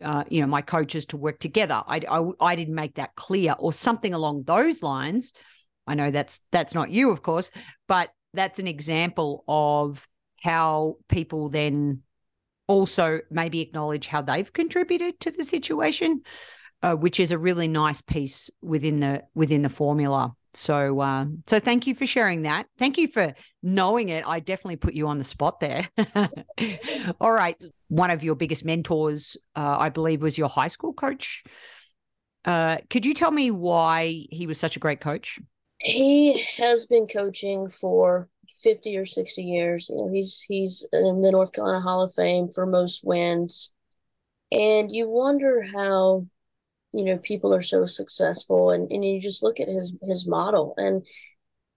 uh, 0.00 0.24
you 0.28 0.40
know, 0.40 0.46
my 0.46 0.62
coaches 0.62 1.06
to 1.06 1.16
work 1.16 1.40
together. 1.40 1.82
I, 1.86 2.02
I 2.08 2.30
I 2.40 2.56
didn't 2.56 2.74
make 2.74 2.94
that 2.96 3.16
clear 3.16 3.54
or 3.58 3.72
something 3.72 4.14
along 4.14 4.44
those 4.44 4.82
lines. 4.82 5.32
I 5.86 5.94
know 5.94 6.12
that's 6.12 6.42
that's 6.52 6.74
not 6.74 6.90
you, 6.90 7.10
of 7.10 7.22
course, 7.22 7.50
but 7.88 8.10
that's 8.32 8.60
an 8.60 8.68
example 8.68 9.44
of 9.48 10.06
how 10.40 10.96
people 11.08 11.48
then 11.48 12.02
also 12.72 13.20
maybe 13.30 13.60
acknowledge 13.60 14.06
how 14.06 14.22
they've 14.22 14.50
contributed 14.50 15.20
to 15.20 15.30
the 15.30 15.44
situation, 15.44 16.22
uh, 16.82 16.94
which 16.94 17.20
is 17.20 17.30
a 17.30 17.38
really 17.38 17.68
nice 17.68 18.00
piece 18.00 18.50
within 18.62 19.00
the 19.00 19.24
within 19.34 19.60
the 19.60 19.68
formula. 19.68 20.34
So, 20.54 21.00
uh, 21.00 21.26
so 21.46 21.60
thank 21.60 21.86
you 21.86 21.94
for 21.94 22.06
sharing 22.06 22.42
that. 22.42 22.66
Thank 22.78 22.98
you 22.98 23.08
for 23.08 23.34
knowing 23.62 24.10
it. 24.10 24.26
I 24.26 24.40
definitely 24.40 24.76
put 24.76 24.92
you 24.92 25.08
on 25.08 25.18
the 25.18 25.24
spot 25.24 25.60
there. 25.60 25.88
All 27.20 27.32
right, 27.32 27.56
one 27.88 28.10
of 28.10 28.24
your 28.24 28.34
biggest 28.34 28.64
mentors, 28.64 29.36
uh, 29.56 29.76
I 29.78 29.88
believe, 29.88 30.22
was 30.22 30.36
your 30.36 30.48
high 30.48 30.68
school 30.68 30.92
coach. 30.92 31.44
Uh, 32.44 32.78
could 32.90 33.06
you 33.06 33.14
tell 33.14 33.30
me 33.30 33.50
why 33.50 34.26
he 34.30 34.46
was 34.46 34.58
such 34.58 34.76
a 34.76 34.80
great 34.80 35.00
coach? 35.00 35.38
He 35.78 36.42
has 36.56 36.86
been 36.86 37.06
coaching 37.06 37.68
for 37.68 38.28
50 38.62 38.96
or 38.96 39.06
60 39.06 39.42
years. 39.42 39.88
You 39.88 39.96
know, 39.96 40.10
he's 40.12 40.44
he's 40.48 40.86
in 40.92 41.20
the 41.22 41.30
North 41.30 41.52
Carolina 41.52 41.80
Hall 41.80 42.02
of 42.02 42.14
Fame 42.14 42.48
for 42.52 42.66
most 42.66 43.04
wins. 43.04 43.72
And 44.50 44.92
you 44.92 45.08
wonder 45.08 45.62
how, 45.74 46.26
you 46.92 47.04
know, 47.04 47.18
people 47.18 47.54
are 47.54 47.62
so 47.62 47.86
successful 47.86 48.70
and, 48.70 48.90
and 48.90 49.04
you 49.04 49.20
just 49.20 49.42
look 49.42 49.60
at 49.60 49.68
his 49.68 49.94
his 50.02 50.26
model 50.26 50.74
and 50.76 51.06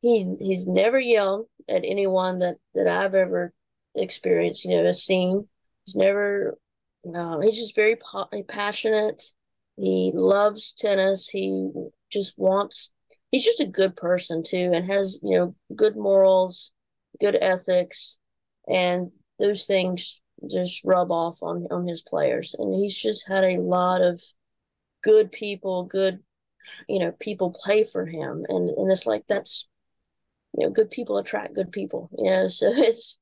he 0.01 0.35
he's 0.39 0.67
never 0.67 0.99
yelled 0.99 1.47
at 1.67 1.83
anyone 1.85 2.39
that 2.39 2.57
that 2.73 2.87
I've 2.87 3.15
ever 3.15 3.53
experienced, 3.95 4.65
you 4.65 4.71
know, 4.71 4.91
seen. 4.91 5.47
He's 5.85 5.95
never 5.95 6.57
no, 7.03 7.39
he's 7.39 7.57
just 7.57 7.75
very 7.75 7.97
passionate. 8.47 9.21
He 9.77 10.11
loves 10.13 10.73
tennis. 10.73 11.29
He 11.29 11.69
just 12.11 12.37
wants 12.37 12.91
he's 13.35 13.43
just 13.43 13.59
a 13.59 13.65
good 13.65 13.95
person 13.95 14.43
too 14.43 14.71
and 14.73 14.85
has 14.85 15.19
you 15.21 15.37
know 15.37 15.55
good 15.75 15.97
morals 15.97 16.71
good 17.19 17.37
ethics 17.41 18.17
and 18.67 19.11
those 19.39 19.65
things 19.65 20.21
just 20.49 20.83
rub 20.83 21.11
off 21.11 21.41
on 21.41 21.67
on 21.71 21.87
his 21.87 22.01
players 22.01 22.55
and 22.57 22.73
he's 22.73 22.97
just 22.97 23.27
had 23.27 23.43
a 23.43 23.61
lot 23.61 24.01
of 24.01 24.21
good 25.03 25.31
people 25.31 25.83
good 25.83 26.19
you 26.87 26.99
know 26.99 27.11
people 27.19 27.55
play 27.63 27.83
for 27.83 28.05
him 28.05 28.45
and 28.49 28.69
and 28.69 28.91
it's 28.91 29.05
like 29.05 29.23
that's 29.27 29.67
you 30.57 30.65
know 30.65 30.71
good 30.71 30.91
people 30.91 31.17
attract 31.17 31.55
good 31.55 31.71
people 31.71 32.09
you 32.17 32.29
know 32.29 32.47
so 32.49 32.67
it's 32.69 33.19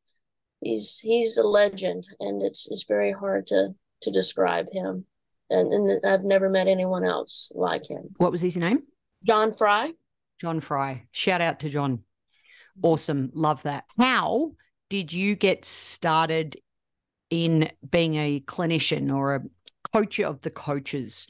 he's 0.61 0.97
he's 0.99 1.37
a 1.37 1.43
legend 1.43 2.05
and 2.19 2.41
it's 2.41 2.67
it's 2.69 2.85
very 2.87 3.11
hard 3.11 3.45
to 3.47 3.69
to 4.01 4.11
describe 4.11 4.67
him 4.71 5.05
and, 5.49 5.71
and 5.71 6.05
I've 6.05 6.23
never 6.23 6.49
met 6.49 6.67
anyone 6.67 7.03
else 7.03 7.51
like 7.53 7.89
him. 7.89 8.09
What 8.17 8.31
was 8.31 8.41
his 8.41 8.57
name? 8.57 8.83
John 9.25 9.51
Fry. 9.51 9.91
John 10.41 10.59
Fry. 10.59 11.05
Shout 11.11 11.41
out 11.41 11.59
to 11.61 11.69
John. 11.69 12.03
Awesome. 12.81 13.31
Love 13.33 13.63
that. 13.63 13.85
How 13.97 14.53
did 14.89 15.13
you 15.13 15.35
get 15.35 15.65
started 15.65 16.57
in 17.29 17.71
being 17.89 18.15
a 18.15 18.41
clinician 18.41 19.13
or 19.13 19.35
a 19.35 19.41
coach 19.91 20.19
of 20.19 20.41
the 20.41 20.51
coaches? 20.51 21.27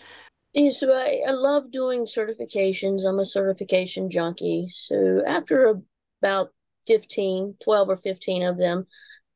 Yeah, 0.53 0.69
so 0.69 0.93
I, 0.93 1.21
I 1.27 1.31
love 1.31 1.71
doing 1.71 2.05
certifications. 2.05 3.05
I'm 3.05 3.19
a 3.19 3.25
certification 3.25 4.09
junkie. 4.09 4.67
So 4.71 5.23
after 5.25 5.81
about 6.21 6.49
15, 6.87 7.55
12 7.63 7.89
or 7.89 7.95
15 7.95 8.43
of 8.43 8.57
them, 8.57 8.85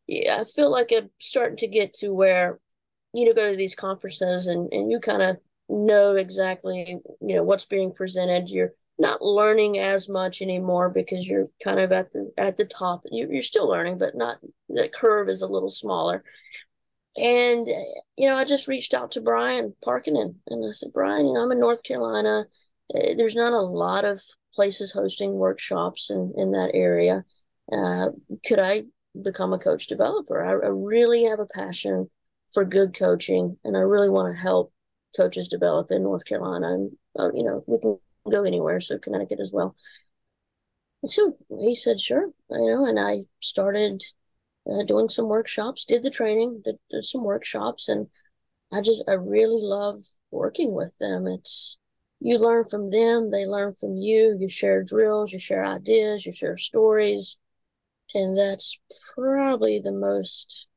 yeah, 0.05 0.37
I 0.39 0.43
feel 0.43 0.71
like 0.71 0.91
I'm 0.95 1.09
starting 1.19 1.57
to 1.57 1.67
get 1.67 1.93
to 1.95 2.13
where, 2.13 2.59
you 3.13 3.25
know, 3.25 3.33
go 3.33 3.51
to 3.51 3.57
these 3.57 3.75
conferences 3.75 4.47
and, 4.47 4.71
and 4.71 4.91
you 4.91 4.99
kind 4.99 5.21
of 5.21 5.37
know 5.69 6.15
exactly, 6.15 6.99
you 7.21 7.35
know, 7.35 7.43
what's 7.43 7.65
being 7.65 7.91
presented. 7.91 8.49
You're 8.49 8.73
not 8.99 9.21
learning 9.21 9.77
as 9.77 10.09
much 10.09 10.41
anymore 10.41 10.89
because 10.89 11.27
you're 11.27 11.47
kind 11.63 11.79
of 11.79 11.91
at 11.91 12.11
the 12.13 12.31
at 12.37 12.57
the 12.57 12.65
top. 12.65 13.01
You, 13.11 13.27
you're 13.31 13.41
still 13.41 13.67
learning, 13.67 13.97
but 13.97 14.15
not 14.15 14.37
the 14.69 14.89
curve 14.89 15.29
is 15.29 15.41
a 15.41 15.47
little 15.47 15.69
smaller. 15.69 16.23
And 17.15 17.67
you 18.17 18.27
know, 18.27 18.35
I 18.35 18.43
just 18.43 18.67
reached 18.67 18.93
out 18.93 19.11
to 19.11 19.21
Brian 19.21 19.75
Parkinen 19.85 20.35
and 20.47 20.65
I 20.67 20.71
said, 20.71 20.93
Brian, 20.93 21.27
you 21.27 21.33
know, 21.33 21.41
I'm 21.41 21.51
in 21.51 21.59
North 21.59 21.83
Carolina. 21.83 22.45
Eh, 22.95 23.15
there's 23.15 23.35
not 23.35 23.53
a 23.53 23.61
lot 23.61 24.05
of 24.05 24.21
places 24.53 24.91
hosting 24.91 25.33
workshops 25.33 26.09
in 26.09 26.33
in 26.37 26.51
that 26.51 26.71
area. 26.73 27.23
Uh, 27.71 28.09
could 28.45 28.59
I 28.59 28.83
become 29.21 29.53
a 29.53 29.59
coach 29.59 29.87
developer? 29.87 30.43
I, 30.43 30.67
I 30.67 30.69
really 30.69 31.25
have 31.25 31.39
a 31.39 31.45
passion 31.45 32.09
for 32.51 32.65
good 32.65 32.97
coaching, 32.97 33.57
and 33.63 33.75
I 33.75 33.81
really 33.81 34.09
want 34.09 34.33
to 34.33 34.41
help 34.41 34.73
coaches 35.15 35.47
develop 35.47 35.91
in 35.91 36.03
North 36.03 36.25
Carolina. 36.25 36.73
And 36.73 36.91
uh, 37.19 37.31
you 37.33 37.43
know, 37.43 37.63
we 37.67 37.79
can 37.79 37.99
go 38.29 38.43
anywhere, 38.43 38.79
so 38.79 38.97
Connecticut 38.97 39.39
as 39.39 39.51
well. 39.53 39.75
And 41.03 41.11
so 41.11 41.37
he 41.59 41.75
said, 41.75 41.99
sure, 41.99 42.29
you 42.49 42.71
know, 42.73 42.85
and 42.85 42.99
I 42.99 43.25
started 43.39 44.03
uh, 44.69 44.83
doing 44.83 45.09
some 45.09 45.27
workshops, 45.27 45.85
did 45.85 46.03
the 46.03 46.09
training, 46.09 46.61
did, 46.65 46.75
did 46.89 47.05
some 47.05 47.23
workshops, 47.23 47.87
and 47.87 48.07
I 48.71 48.81
just, 48.81 49.03
I 49.07 49.13
really 49.13 49.61
love 49.61 50.01
working 50.31 50.73
with 50.73 50.97
them. 50.97 51.27
It's, 51.27 51.77
you 52.19 52.37
learn 52.39 52.65
from 52.65 52.89
them, 52.89 53.31
they 53.31 53.45
learn 53.45 53.75
from 53.79 53.95
you, 53.95 54.35
you 54.39 54.49
share 54.49 54.83
drills, 54.83 55.31
you 55.31 55.39
share 55.39 55.63
ideas, 55.63 56.25
you 56.25 56.33
share 56.33 56.57
stories. 56.57 57.37
And 58.13 58.37
that's 58.37 58.79
probably 59.13 59.79
the 59.83 59.91
most 59.91 60.67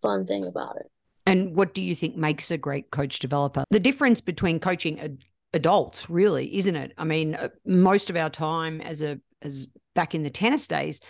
fun 0.00 0.26
thing 0.26 0.46
about 0.46 0.76
it. 0.76 0.90
And 1.26 1.54
what 1.54 1.74
do 1.74 1.82
you 1.82 1.94
think 1.94 2.16
makes 2.16 2.50
a 2.50 2.58
great 2.58 2.90
coach 2.90 3.18
developer? 3.18 3.64
The 3.70 3.78
difference 3.78 4.20
between 4.20 4.58
coaching 4.58 4.98
a 4.98 5.10
adults 5.54 6.08
really 6.08 6.56
isn't 6.56 6.76
it? 6.76 6.92
I 6.96 7.04
mean 7.04 7.34
uh, 7.34 7.48
most 7.64 8.10
of 8.10 8.16
our 8.16 8.30
time 8.30 8.80
as 8.80 9.02
a 9.02 9.20
as 9.42 9.68
back 9.94 10.14
in 10.14 10.22
the 10.22 10.30
tennis 10.30 10.66
days 10.66 11.00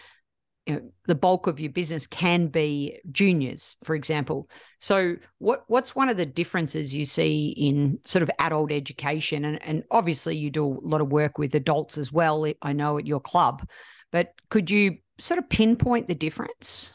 you 0.67 0.75
know, 0.75 0.83
the 1.07 1.15
bulk 1.17 1.49
of 1.49 1.59
your 1.59 1.73
business 1.73 2.07
can 2.07 2.47
be 2.47 2.99
juniors 3.11 3.77
for 3.83 3.95
example. 3.95 4.49
So 4.79 5.17
what 5.39 5.65
what's 5.67 5.97
one 5.97 6.09
of 6.09 6.17
the 6.17 6.27
differences 6.27 6.95
you 6.95 7.05
see 7.05 7.49
in 7.49 7.99
sort 8.05 8.23
of 8.23 8.31
adult 8.39 8.71
education? 8.71 9.45
And, 9.45 9.63
and 9.63 9.85
obviously 9.91 10.37
you 10.37 10.51
do 10.51 10.65
a 10.65 10.87
lot 10.87 11.01
of 11.01 11.13
work 11.13 11.39
with 11.39 11.55
adults 11.55 11.99
as 11.99 12.13
well 12.13 12.47
i 12.63 12.73
know 12.73 12.99
at 12.99 13.07
your 13.07 13.21
club. 13.21 13.67
But 14.13 14.35
could 14.51 14.71
you 14.71 14.99
sort 15.19 15.39
of 15.39 15.49
pinpoint 15.49 16.07
the 16.07 16.15
difference? 16.15 16.93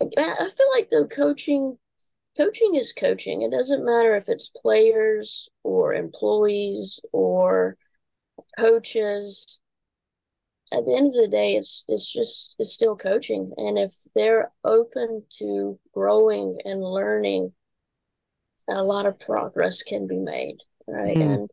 I 0.00 0.06
feel 0.48 0.70
like 0.74 0.90
the 0.90 1.08
coaching 1.10 1.78
coaching 2.36 2.74
is 2.74 2.92
coaching. 2.92 3.42
It 3.42 3.50
doesn't 3.50 3.84
matter 3.84 4.14
if 4.14 4.28
it's 4.28 4.48
players 4.48 5.48
or 5.62 5.94
employees 5.94 7.00
or 7.12 7.76
coaches. 8.58 9.60
At 10.72 10.84
the 10.86 10.94
end 10.94 11.14
of 11.14 11.20
the 11.20 11.28
day, 11.28 11.54
it's 11.54 11.84
it's 11.88 12.12
just 12.12 12.56
it's 12.58 12.72
still 12.72 12.96
coaching. 12.96 13.52
And 13.56 13.78
if 13.78 13.94
they're 14.14 14.50
open 14.64 15.24
to 15.38 15.78
growing 15.92 16.58
and 16.64 16.82
learning, 16.82 17.52
a 18.68 18.82
lot 18.82 19.06
of 19.06 19.20
progress 19.20 19.82
can 19.82 20.06
be 20.06 20.18
made. 20.18 20.58
Right. 20.86 21.16
Mm. 21.16 21.34
And 21.34 21.50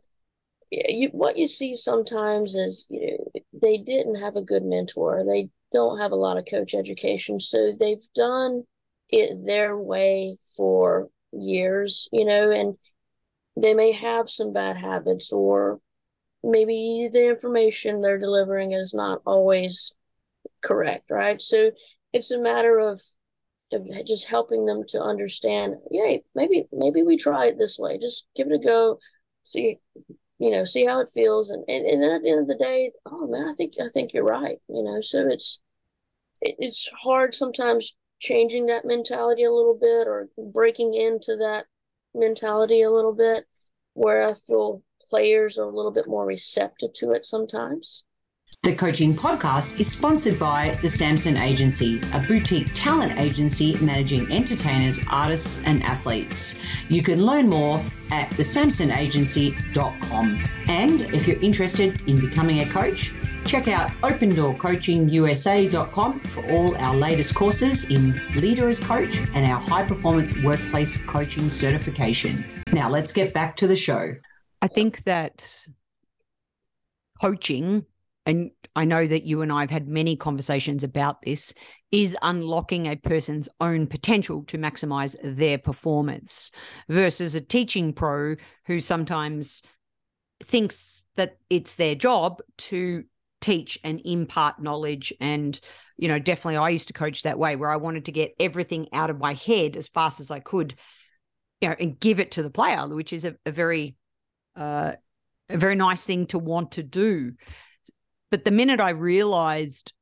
you, 0.72 1.10
what 1.10 1.38
you 1.38 1.48
see 1.48 1.76
sometimes 1.76 2.56
is 2.56 2.88
you 2.90 3.18
know, 3.34 3.42
they 3.54 3.78
didn't 3.78 4.16
have 4.16 4.36
a 4.36 4.42
good 4.42 4.64
mentor. 4.64 5.24
They 5.28 5.50
don't 5.72 6.00
have 6.00 6.12
a 6.12 6.16
lot 6.16 6.38
of 6.38 6.46
coach 6.50 6.74
education. 6.74 7.40
So 7.40 7.74
they've 7.78 8.08
done 8.16 8.64
it 9.12 9.46
their 9.46 9.78
way 9.78 10.38
for 10.56 11.10
years, 11.32 12.08
you 12.12 12.26
know, 12.26 12.52
and 12.52 12.76
they 13.58 13.74
may 13.74 13.92
have 13.92 14.30
some 14.30 14.54
bad 14.54 14.78
habits 14.78 15.32
or 15.32 15.80
maybe 16.44 17.10
the 17.12 17.30
information 17.30 18.02
they're 18.02 18.18
delivering 18.18 18.72
is 18.72 18.94
not 18.94 19.22
always 19.26 19.94
correct, 20.62 21.12
right? 21.12 21.42
So 21.42 21.72
it's 22.14 22.32
a 22.32 22.40
matter 22.40 22.80
of, 22.80 23.02
of 23.74 23.88
just 24.06 24.28
helping 24.28 24.66
them 24.66 24.84
to 24.90 25.02
understand, 25.02 25.76
yeah, 25.92 26.18
maybe 26.36 26.68
maybe 26.72 27.04
we 27.04 27.18
try 27.18 27.48
it 27.48 27.58
this 27.58 27.78
way. 27.80 27.98
Just 27.98 28.28
give 28.36 28.48
it 28.48 28.56
a 28.56 28.60
go, 28.60 29.00
see 29.44 29.80
you 30.42 30.50
know, 30.50 30.64
see 30.64 30.86
how 30.86 31.00
it 31.00 31.08
feels 31.14 31.52
and, 31.52 31.64
and, 31.68 31.86
and 31.86 32.02
then 32.02 32.10
at 32.10 32.24
the 32.24 32.32
end 32.32 32.42
of 32.42 32.48
the 32.48 32.56
day, 32.56 32.92
oh 33.06 33.28
man, 33.28 33.48
I 33.48 33.54
think 33.54 33.74
I 33.80 33.90
think 33.94 34.12
you're 34.12 34.24
right, 34.24 34.58
you 34.68 34.84
know. 34.84 35.00
So 35.00 35.28
it's 35.28 35.60
it's 36.42 36.90
hard 37.04 37.36
sometimes 37.36 37.96
changing 38.22 38.68
that 38.68 38.86
mentality 38.86 39.44
a 39.44 39.52
little 39.52 39.78
bit 39.80 40.08
or 40.08 40.30
breaking 40.38 40.94
into 40.94 41.36
that 41.36 41.66
mentality 42.14 42.84
a 42.84 42.92
little 42.92 43.14
bit 43.14 43.46
where 43.94 44.28
I 44.28 44.34
feel 44.34 44.84
players 45.10 45.58
are 45.58 45.68
a 45.68 45.76
little 45.76 45.92
bit 45.92 46.08
more 46.08 46.26
receptive 46.26 46.94
to 46.94 47.12
it 47.12 47.26
sometimes. 47.26 48.04
The 48.64 48.76
Coaching 48.76 49.16
Podcast 49.16 49.80
is 49.80 49.92
sponsored 49.92 50.38
by 50.38 50.78
the 50.84 50.90
Samson 50.90 51.36
Agency, 51.36 52.00
a 52.14 52.24
boutique 52.28 52.70
talent 52.76 53.18
agency 53.18 53.76
managing 53.78 54.32
entertainers, 54.32 55.00
artists, 55.10 55.64
and 55.66 55.82
athletes. 55.82 56.60
You 56.88 57.02
can 57.02 57.26
learn 57.26 57.50
more 57.50 57.84
at 58.12 58.30
thesamsonagency.com. 58.32 60.44
And 60.68 61.02
if 61.02 61.28
you're 61.28 61.40
interested 61.40 62.08
in 62.08 62.20
becoming 62.20 62.60
a 62.60 62.70
coach, 62.70 63.12
Check 63.46 63.68
out 63.68 63.92
opendoorcoachingusa.com 64.02 66.20
for 66.22 66.52
all 66.52 66.76
our 66.78 66.96
latest 66.96 67.36
courses 67.36 67.84
in 67.86 68.22
Leader 68.36 68.70
as 68.70 68.80
Coach 68.80 69.18
and 69.34 69.50
our 69.50 69.60
high 69.60 69.86
performance 69.86 70.36
workplace 70.38 70.98
coaching 70.98 71.50
certification. 71.50 72.46
Now, 72.72 72.90
let's 72.90 73.12
get 73.12 73.34
back 73.34 73.56
to 73.58 73.68
the 73.68 73.76
show. 73.76 74.14
I 74.62 74.68
think 74.68 75.04
that 75.04 75.66
coaching, 77.20 77.86
and 78.26 78.52
I 78.76 78.86
know 78.86 79.06
that 79.06 79.24
you 79.24 79.42
and 79.42 79.52
I 79.52 79.62
have 79.62 79.72
had 79.72 79.88
many 79.88 80.16
conversations 80.16 80.84
about 80.84 81.22
this, 81.24 81.54
is 81.92 82.16
unlocking 82.22 82.88
a 82.88 82.96
person's 82.96 83.50
own 83.60 83.88
potential 83.88 84.44
to 84.46 84.58
maximize 84.58 85.16
their 85.24 85.58
performance 85.58 86.52
versus 86.88 87.36
a 87.36 87.42
teaching 87.42 87.92
pro 87.92 88.36
who 88.68 88.80
sometimes 88.80 89.62
thinks 90.44 91.08
that 91.16 91.38
it's 91.50 91.76
their 91.76 91.96
job 91.96 92.42
to 92.58 93.04
teach 93.42 93.78
and 93.84 94.02
impart 94.06 94.62
knowledge 94.62 95.12
and 95.20 95.60
you 95.98 96.08
know 96.08 96.20
definitely 96.20 96.58
i 96.58 96.70
used 96.70 96.88
to 96.88 96.94
coach 96.94 97.24
that 97.24 97.40
way 97.40 97.56
where 97.56 97.72
i 97.72 97.76
wanted 97.76 98.06
to 98.06 98.12
get 98.12 98.34
everything 98.40 98.88
out 98.94 99.10
of 99.10 99.20
my 99.20 99.34
head 99.34 99.76
as 99.76 99.88
fast 99.88 100.20
as 100.20 100.32
i 100.32 100.40
could 100.40 100.76
you 101.60 101.68
know 101.68 101.76
and 101.80 102.00
give 102.00 102.20
it 102.20 102.32
to 102.32 102.44
the 102.44 102.50
player 102.50 102.88
which 102.88 103.12
is 103.12 103.26
a, 103.26 103.36
a 103.46 103.52
very 103.52 103.96
uh, 104.56 104.94
a 105.50 105.58
very 105.58 105.76
nice 105.76 106.06
thing 106.06 106.28
to 106.28 106.40
want 106.40 106.72
to 106.72 106.84
do. 106.84 107.34
But 108.30 108.46
the 108.46 108.52
minute 108.52 108.80
I 108.80 108.92
realized 108.92 109.94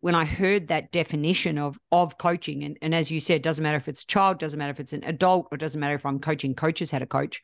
when 0.00 0.14
I 0.14 0.24
heard 0.24 0.68
that 0.68 0.92
definition 0.92 1.58
of 1.58 1.78
of 1.92 2.16
coaching, 2.16 2.64
and, 2.64 2.78
and 2.80 2.94
as 2.94 3.10
you 3.10 3.20
said, 3.20 3.42
doesn't 3.42 3.62
matter 3.62 3.76
if 3.76 3.88
it's 3.88 4.04
child, 4.04 4.38
doesn't 4.38 4.58
matter 4.58 4.70
if 4.70 4.80
it's 4.80 4.94
an 4.94 5.04
adult, 5.04 5.48
or 5.50 5.58
doesn't 5.58 5.80
matter 5.80 5.94
if 5.94 6.06
I'm 6.06 6.20
coaching 6.20 6.54
coaches 6.54 6.90
how 6.90 6.98
to 7.00 7.06
coach. 7.06 7.42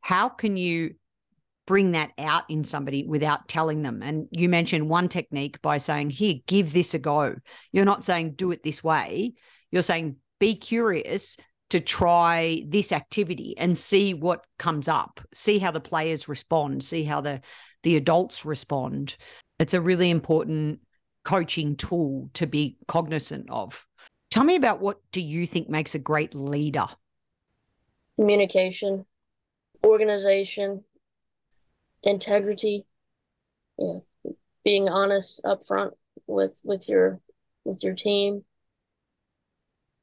How 0.00 0.28
can 0.28 0.56
you 0.56 0.94
bring 1.66 1.92
that 1.92 2.10
out 2.18 2.44
in 2.48 2.64
somebody 2.64 3.04
without 3.06 3.48
telling 3.48 3.82
them? 3.82 4.02
And 4.02 4.28
you 4.30 4.48
mentioned 4.48 4.88
one 4.88 5.08
technique 5.08 5.60
by 5.62 5.78
saying, 5.78 6.10
"Here, 6.10 6.36
give 6.46 6.72
this 6.72 6.94
a 6.94 6.98
go." 6.98 7.36
You're 7.72 7.84
not 7.84 8.04
saying 8.04 8.34
do 8.34 8.50
it 8.50 8.62
this 8.62 8.82
way. 8.82 9.34
You're 9.70 9.82
saying 9.82 10.16
be 10.38 10.54
curious 10.54 11.36
to 11.70 11.80
try 11.80 12.64
this 12.68 12.92
activity 12.92 13.54
and 13.56 13.78
see 13.78 14.12
what 14.12 14.44
comes 14.58 14.88
up, 14.88 15.20
see 15.32 15.58
how 15.58 15.70
the 15.70 15.80
players 15.80 16.28
respond, 16.28 16.82
see 16.82 17.04
how 17.04 17.20
the 17.20 17.40
the 17.82 17.96
adults 17.96 18.44
respond. 18.44 19.16
It's 19.58 19.74
a 19.74 19.80
really 19.80 20.10
important 20.10 20.80
coaching 21.24 21.76
tool 21.76 22.30
to 22.34 22.46
be 22.46 22.76
cognizant 22.88 23.48
of. 23.50 23.86
Tell 24.30 24.44
me 24.44 24.56
about 24.56 24.80
what 24.80 24.98
do 25.12 25.20
you 25.20 25.46
think 25.46 25.68
makes 25.68 25.94
a 25.94 25.98
great 25.98 26.34
leader? 26.34 26.86
Communication, 28.16 29.06
organization, 29.84 30.84
integrity, 32.02 32.86
yeah, 33.78 33.98
being 34.64 34.88
honest 34.88 35.40
upfront 35.44 35.92
with 36.26 36.60
with 36.64 36.88
your 36.88 37.20
with 37.64 37.82
your 37.82 37.94
team. 37.94 38.44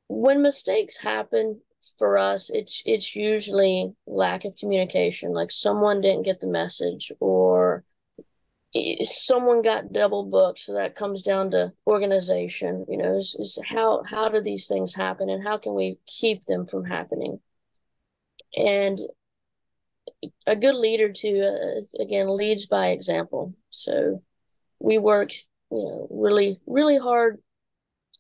When 0.07 0.41
mistakes 0.41 0.97
happen 0.97 1.61
for 1.97 2.17
us, 2.17 2.49
it's 2.49 2.81
it's 2.85 3.15
usually 3.15 3.93
lack 4.07 4.45
of 4.45 4.55
communication, 4.55 5.33
like 5.33 5.51
someone 5.51 6.01
didn't 6.01 6.23
get 6.23 6.39
the 6.39 6.47
message 6.47 7.11
or 7.19 7.83
someone 9.03 9.61
got 9.61 9.91
double 9.91 10.25
booked. 10.25 10.59
So 10.59 10.73
that 10.73 10.95
comes 10.95 11.21
down 11.21 11.51
to 11.51 11.73
organization 11.87 12.85
you 12.87 12.97
know 12.97 13.17
is, 13.17 13.35
is 13.39 13.59
how 13.65 14.03
how 14.03 14.29
do 14.29 14.41
these 14.41 14.67
things 14.67 14.93
happen 14.93 15.29
and 15.29 15.43
how 15.43 15.57
can 15.57 15.73
we 15.73 15.97
keep 16.05 16.43
them 16.45 16.65
from 16.67 16.85
happening? 16.85 17.39
And 18.57 18.99
a 20.45 20.55
good 20.55 20.75
leader 20.75 21.11
too 21.11 21.41
uh, 21.41 22.01
again 22.01 22.35
leads 22.35 22.65
by 22.65 22.89
example. 22.89 23.53
So 23.69 24.23
we 24.79 24.97
work 24.97 25.31
you 25.71 25.77
know 25.83 26.07
really 26.09 26.59
really 26.65 26.97
hard 26.97 27.41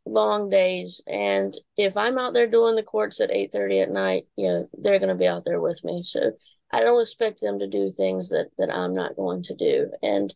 long 0.05 0.49
days. 0.49 1.01
And 1.07 1.55
if 1.77 1.97
i'm 1.97 2.17
out 2.17 2.33
there 2.33 2.47
doing 2.47 2.75
the 2.75 2.83
courts 2.83 3.21
at 3.21 3.31
8 3.31 3.51
30 3.51 3.81
at 3.81 3.91
night 3.91 4.27
you 4.35 4.47
know 4.47 4.69
they're 4.73 4.99
going 4.99 5.09
to 5.09 5.15
be 5.15 5.27
out 5.27 5.45
there 5.45 5.61
with 5.61 5.83
me. 5.83 6.03
So 6.03 6.31
I 6.71 6.81
don't 6.81 7.01
expect 7.01 7.41
them 7.41 7.59
to 7.59 7.67
do 7.67 7.89
things 7.91 8.29
that 8.29 8.49
that 8.57 8.73
I'm 8.73 8.93
not 8.93 9.15
going 9.15 9.43
to 9.43 9.55
do. 9.55 9.91
And 10.01 10.33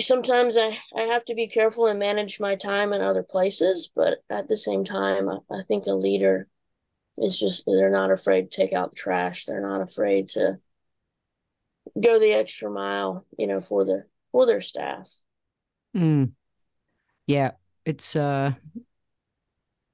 sometimes 0.00 0.56
I, 0.56 0.78
I 0.96 1.02
have 1.02 1.24
to 1.26 1.34
be 1.34 1.46
careful 1.46 1.86
and 1.86 1.98
manage 1.98 2.40
my 2.40 2.56
time 2.56 2.92
in 2.92 3.02
other 3.02 3.22
places, 3.22 3.90
but 3.94 4.18
at 4.30 4.48
the 4.48 4.56
same 4.56 4.84
time, 4.84 5.28
I, 5.28 5.38
I 5.50 5.62
think 5.68 5.86
a 5.86 5.92
leader 5.92 6.48
is 7.18 7.38
just 7.38 7.64
they're 7.66 7.90
not 7.90 8.10
afraid 8.10 8.50
to 8.50 8.56
take 8.56 8.72
out 8.72 8.90
the 8.90 8.96
trash. 8.96 9.44
They're 9.44 9.60
not 9.60 9.82
afraid 9.82 10.30
to 10.30 10.58
go 12.00 12.18
the 12.18 12.32
extra 12.32 12.70
mile, 12.70 13.26
you 13.38 13.46
know, 13.46 13.60
for 13.60 13.84
their 13.84 14.06
for 14.30 14.46
their 14.46 14.60
staff. 14.60 15.10
Mm. 15.96 16.32
Yeah, 17.26 17.52
it's 17.84 18.16
uh 18.16 18.52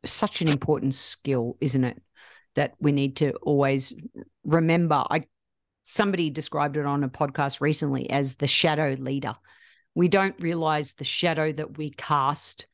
such 0.05 0.43
an 0.43 0.49
important 0.49 0.95
skill, 0.95 1.57
isn't 1.61 1.85
it? 1.85 2.01
that 2.59 2.75
we 2.81 2.91
need 2.91 3.15
to 3.15 3.33
always 3.35 3.95
remember. 4.43 5.05
I 5.09 5.23
somebody 5.85 6.29
described 6.29 6.77
it 6.77 6.87
on 6.87 7.05
a 7.05 7.09
podcast 7.09 7.61
recently 7.61 8.11
as 8.11 8.35
the 8.35 8.49
shadow 8.49 8.97
leader. 8.99 9.35
We 9.95 10.09
don't 10.09 10.35
realize 10.43 10.95
the 10.95 11.05
shadow 11.05 11.53
that 11.53 11.79
we 11.79 11.91
cast 11.91 12.67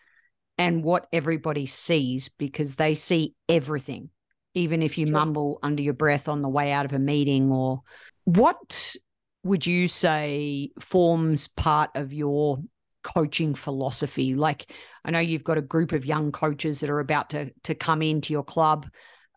and 0.57 0.83
what 0.83 1.07
everybody 1.13 1.67
sees 1.67 2.31
because 2.31 2.77
they 2.77 2.95
see 2.95 3.35
everything, 3.47 4.09
even 4.55 4.83
if 4.83 4.97
you 4.99 5.07
sure. 5.07 5.13
mumble 5.13 5.59
under 5.63 5.83
your 5.83 5.95
breath 5.95 6.29
on 6.29 6.43
the 6.43 6.49
way 6.49 6.73
out 6.73 6.85
of 6.85 6.93
a 6.93 6.99
meeting 6.99 7.51
or 7.51 7.83
what 8.25 8.97
would 9.43 9.67
you 9.67 9.89
say 9.89 10.71
forms 10.81 11.49
part 11.49 11.91
of 11.95 12.13
your 12.13 12.59
coaching 13.03 13.55
philosophy 13.55 14.35
like 14.35 14.73
i 15.05 15.11
know 15.11 15.19
you've 15.19 15.45
got 15.45 15.59
a 15.59 15.63
group 15.63 15.93
of 15.93 16.07
young 16.07 16.33
coaches 16.33 16.81
that 16.81 16.89
are 16.89 17.01
about 17.01 17.31
to 17.31 17.51
to 17.63 17.75
come 17.75 18.01
into 18.01 18.33
your 18.33 18.45
club 18.45 18.87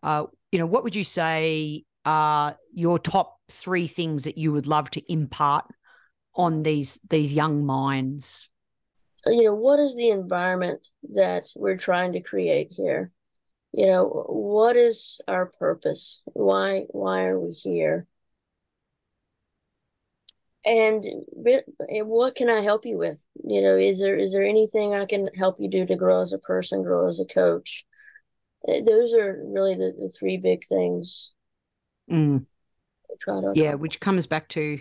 uh, 0.02 0.24
you 0.52 0.58
know, 0.58 0.66
what 0.66 0.84
would 0.84 0.96
you 0.96 1.04
say 1.04 1.84
are 2.04 2.56
your 2.72 2.98
top 2.98 3.38
three 3.50 3.86
things 3.86 4.24
that 4.24 4.38
you 4.38 4.52
would 4.52 4.66
love 4.66 4.90
to 4.90 5.12
impart 5.12 5.66
on 6.34 6.62
these 6.62 7.00
these 7.08 7.34
young 7.34 7.64
minds? 7.64 8.50
You 9.26 9.44
know, 9.44 9.54
what 9.54 9.80
is 9.80 9.94
the 9.94 10.10
environment 10.10 10.86
that 11.14 11.44
we're 11.54 11.76
trying 11.76 12.12
to 12.12 12.20
create 12.20 12.68
here? 12.70 13.10
You 13.72 13.86
know, 13.86 14.04
what 14.28 14.76
is 14.76 15.20
our 15.28 15.46
purpose? 15.46 16.22
Why 16.24 16.86
why 16.90 17.24
are 17.24 17.38
we 17.38 17.52
here? 17.52 18.06
And 20.64 21.04
what 21.36 22.34
can 22.34 22.50
I 22.50 22.60
help 22.60 22.84
you 22.84 22.98
with? 22.98 23.24
You 23.44 23.62
know, 23.62 23.76
is 23.76 24.00
there 24.00 24.16
is 24.16 24.32
there 24.32 24.44
anything 24.44 24.94
I 24.94 25.06
can 25.06 25.28
help 25.34 25.56
you 25.60 25.68
do 25.68 25.86
to 25.86 25.96
grow 25.96 26.20
as 26.20 26.32
a 26.32 26.38
person, 26.38 26.82
grow 26.82 27.06
as 27.06 27.20
a 27.20 27.24
coach? 27.24 27.84
Uh, 28.66 28.80
those 28.84 29.14
are 29.14 29.40
really 29.46 29.74
the, 29.74 29.94
the 29.98 30.08
three 30.08 30.36
big 30.36 30.64
things. 30.66 31.34
Mm. 32.10 32.46
yeah, 33.54 33.74
which 33.74 34.00
comes 34.00 34.26
back 34.26 34.48
to 34.48 34.80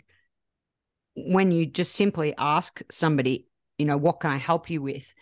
when 1.15 1.51
you 1.51 1.65
just 1.65 1.93
simply 1.93 2.33
ask 2.37 2.81
somebody, 2.91 3.47
you 3.77 3.85
know, 3.85 3.97
what 3.97 4.19
can 4.19 4.31
I 4.31 4.37
help 4.37 4.69
you 4.69 4.81
with? 4.81 5.13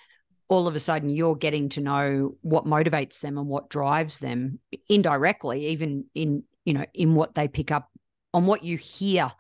All 0.47 0.67
of 0.67 0.75
a 0.75 0.79
sudden, 0.79 1.09
you're 1.09 1.35
getting 1.35 1.69
to 1.69 1.81
know 1.81 2.35
what 2.41 2.65
motivates 2.65 3.21
them 3.21 3.37
and 3.37 3.47
what 3.47 3.69
drives 3.69 4.19
them 4.19 4.59
indirectly, 4.87 5.67
even 5.67 6.05
in, 6.13 6.43
you 6.65 6.73
know, 6.73 6.85
in 6.93 7.15
what 7.15 7.35
they 7.35 7.47
pick 7.47 7.71
up 7.71 7.89
on 8.33 8.45
what 8.45 8.63
you 8.63 8.77
hear 8.77 9.31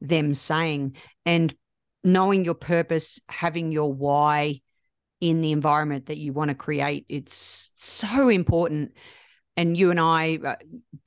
them 0.00 0.34
saying 0.34 0.96
and 1.24 1.54
knowing 2.04 2.44
your 2.44 2.54
purpose, 2.54 3.20
having 3.28 3.72
your 3.72 3.92
why, 3.92 4.60
in 5.20 5.40
the 5.40 5.52
environment 5.52 6.06
that 6.06 6.18
you 6.18 6.34
want 6.34 6.50
to 6.50 6.54
create. 6.54 7.06
It's 7.08 7.70
so 7.74 8.28
important. 8.28 8.92
And 9.56 9.76
you 9.76 9.90
and 9.90 10.00
I, 10.00 10.38
uh, 10.44 10.56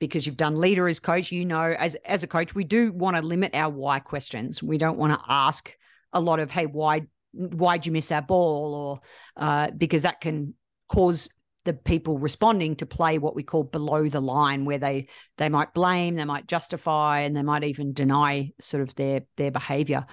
because 0.00 0.26
you've 0.26 0.36
done 0.36 0.58
leader 0.58 0.88
as 0.88 0.98
coach, 0.98 1.30
you 1.30 1.44
know, 1.44 1.62
as 1.78 1.94
as 1.96 2.22
a 2.22 2.26
coach, 2.26 2.54
we 2.54 2.64
do 2.64 2.90
want 2.90 3.16
to 3.16 3.22
limit 3.22 3.54
our 3.54 3.70
why 3.70 4.00
questions. 4.00 4.62
We 4.62 4.78
don't 4.78 4.98
want 4.98 5.12
to 5.12 5.24
ask 5.28 5.70
a 6.12 6.20
lot 6.20 6.40
of, 6.40 6.50
"Hey, 6.50 6.66
why 6.66 7.06
why'd 7.38 7.86
you 7.86 7.92
miss 7.92 8.12
our 8.12 8.22
ball?" 8.22 8.74
or 8.74 9.00
uh, 9.42 9.70
because 9.70 10.02
that 10.02 10.20
can 10.20 10.54
cause 10.88 11.28
the 11.64 11.74
people 11.74 12.18
responding 12.18 12.76
to 12.76 12.86
play 12.86 13.18
what 13.18 13.34
we 13.34 13.42
call 13.42 13.62
below 13.62 14.08
the 14.08 14.20
line 14.20 14.64
where 14.64 14.78
they 14.78 15.06
they 15.36 15.50
might 15.50 15.74
blame 15.74 16.14
they 16.14 16.24
might 16.24 16.46
justify 16.46 17.20
and 17.20 17.36
they 17.36 17.42
might 17.42 17.62
even 17.62 17.92
deny 17.92 18.50
sort 18.58 18.82
of 18.82 18.94
their 18.94 19.22
their 19.36 19.50
behavior 19.50 20.06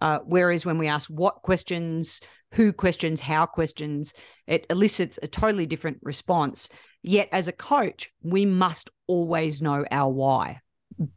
uh, 0.00 0.20
whereas 0.24 0.64
when 0.64 0.78
we 0.78 0.88
ask 0.88 1.10
what 1.10 1.42
questions 1.42 2.20
who 2.52 2.72
questions, 2.72 3.20
how 3.20 3.46
questions, 3.46 4.14
it 4.46 4.66
elicits 4.70 5.18
a 5.22 5.26
totally 5.26 5.66
different 5.66 5.98
response. 6.02 6.68
Yet, 7.02 7.28
as 7.32 7.48
a 7.48 7.52
coach, 7.52 8.10
we 8.22 8.46
must 8.46 8.90
always 9.06 9.60
know 9.60 9.84
our 9.90 10.10
why. 10.10 10.60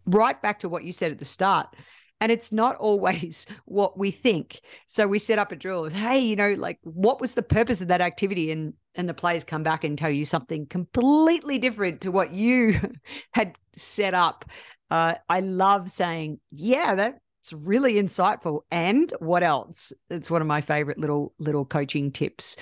Right 0.06 0.42
back 0.42 0.60
to 0.60 0.70
what 0.70 0.84
you 0.84 0.92
said 0.92 1.12
at 1.12 1.20
the 1.20 1.26
start. 1.26 1.76
And 2.22 2.32
it's 2.32 2.52
not 2.52 2.76
always 2.80 3.46
what 3.66 3.98
we 3.98 4.12
think. 4.12 4.62
So 4.88 5.08
we 5.08 5.20
set 5.20 5.40
up 5.40 5.52
a 5.52 5.56
drill 5.56 5.86
hey, 5.86 6.20
you 6.20 6.36
know, 6.36 6.54
like 6.54 6.80
what 6.84 7.22
was 7.22 7.36
the 7.36 7.44
purpose 7.44 7.82
of 7.82 7.90
that 7.90 8.02
activity? 8.02 8.52
And 8.52 8.74
and 8.96 9.10
the 9.10 9.14
players 9.14 9.44
come 9.44 9.64
back 9.64 9.84
and 9.84 9.98
tell 9.98 10.10
you 10.10 10.26
something 10.26 10.66
completely 10.68 11.60
different 11.60 12.02
to 12.02 12.12
what 12.12 12.34
you 12.34 12.80
had 13.34 13.56
set 13.76 14.14
up. 14.14 14.46
Uh, 14.90 15.16
I 15.28 15.42
love 15.42 15.90
saying, 15.90 16.40
yeah, 16.52 16.96
that's 16.96 17.54
really 17.54 17.96
insightful. 17.96 18.62
And 18.72 19.12
what 19.20 19.44
else? 19.44 19.92
It's 20.10 20.32
one 20.32 20.42
of 20.42 20.48
my 20.48 20.62
favorite 20.62 20.98
little 20.98 21.34
little 21.40 21.66
coaching 21.66 22.12
tips. 22.12 22.56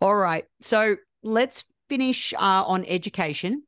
All 0.00 0.14
right. 0.14 0.44
So 0.60 0.96
let's 1.22 1.64
finish 1.88 2.32
uh, 2.34 2.64
on 2.66 2.84
education. 2.86 3.64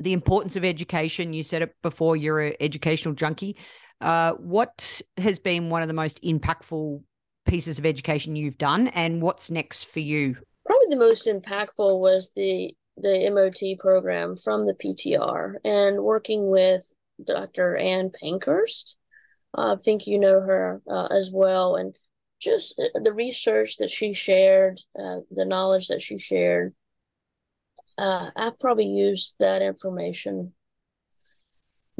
The 0.00 0.12
importance 0.12 0.56
of 0.56 0.64
education. 0.64 1.32
You 1.32 1.42
said 1.42 1.62
it 1.62 1.74
before. 1.82 2.16
You're 2.16 2.40
an 2.40 2.54
educational 2.60 3.14
junkie. 3.14 3.56
Uh, 4.02 4.32
what 4.34 5.00
has 5.16 5.38
been 5.38 5.70
one 5.70 5.82
of 5.82 5.88
the 5.88 5.94
most 5.94 6.22
impactful 6.22 7.02
pieces 7.46 7.78
of 7.78 7.86
education 7.86 8.36
you've 8.36 8.58
done, 8.58 8.88
and 8.88 9.22
what's 9.22 9.50
next 9.50 9.84
for 9.84 10.00
you? 10.00 10.36
Probably 10.66 10.86
the 10.90 10.96
most 10.96 11.26
impactful 11.26 12.00
was 12.00 12.32
the 12.36 12.74
the 12.98 13.30
MOT 13.30 13.78
program 13.78 14.36
from 14.36 14.66
the 14.66 14.74
PTR 14.74 15.54
and 15.64 16.02
working 16.02 16.50
with 16.50 16.86
Dr. 17.26 17.74
Anne 17.74 18.10
Pankhurst 18.10 18.96
I 19.54 19.76
think 19.76 20.06
you 20.06 20.18
know 20.18 20.40
her 20.40 20.80
uh, 20.88 21.06
as 21.10 21.30
well, 21.30 21.76
and 21.76 21.94
just 22.40 22.76
the 22.76 23.12
research 23.12 23.76
that 23.78 23.90
she 23.90 24.12
shared, 24.12 24.80
uh, 24.98 25.20
the 25.30 25.44
knowledge 25.44 25.88
that 25.88 26.02
she 26.02 26.18
shared. 26.18 26.74
Uh, 27.98 28.30
I've 28.34 28.58
probably 28.58 28.86
used 28.86 29.34
that 29.38 29.62
information 29.62 30.54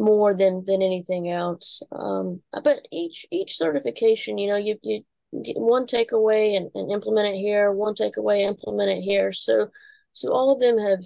more 0.03 0.35
than 0.35 0.65
than 0.67 0.83
anything 0.83 1.31
else. 1.31 1.83
Um, 1.93 2.43
but 2.65 2.87
each 2.91 3.27
each 3.31 3.57
certification, 3.57 4.39
you 4.39 4.49
know, 4.49 4.57
you 4.57 4.79
you 4.83 5.05
get 5.45 5.57
one 5.57 5.87
takeaway 5.87 6.57
and, 6.57 6.71
and 6.75 6.91
implement 6.91 7.35
it 7.35 7.39
here, 7.39 7.73
one 7.73 7.95
takeaway, 7.95 8.41
implement 8.41 8.91
it 8.91 9.03
here. 9.03 9.33
So 9.33 9.69
so 10.13 10.33
all 10.33 10.53
of 10.53 10.61
them 10.61 10.79
have 10.79 11.05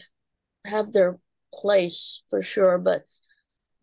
have 0.64 0.92
their 0.92 1.18
place 1.54 2.22
for 2.28 2.42
sure. 2.42 2.78
But 2.78 3.04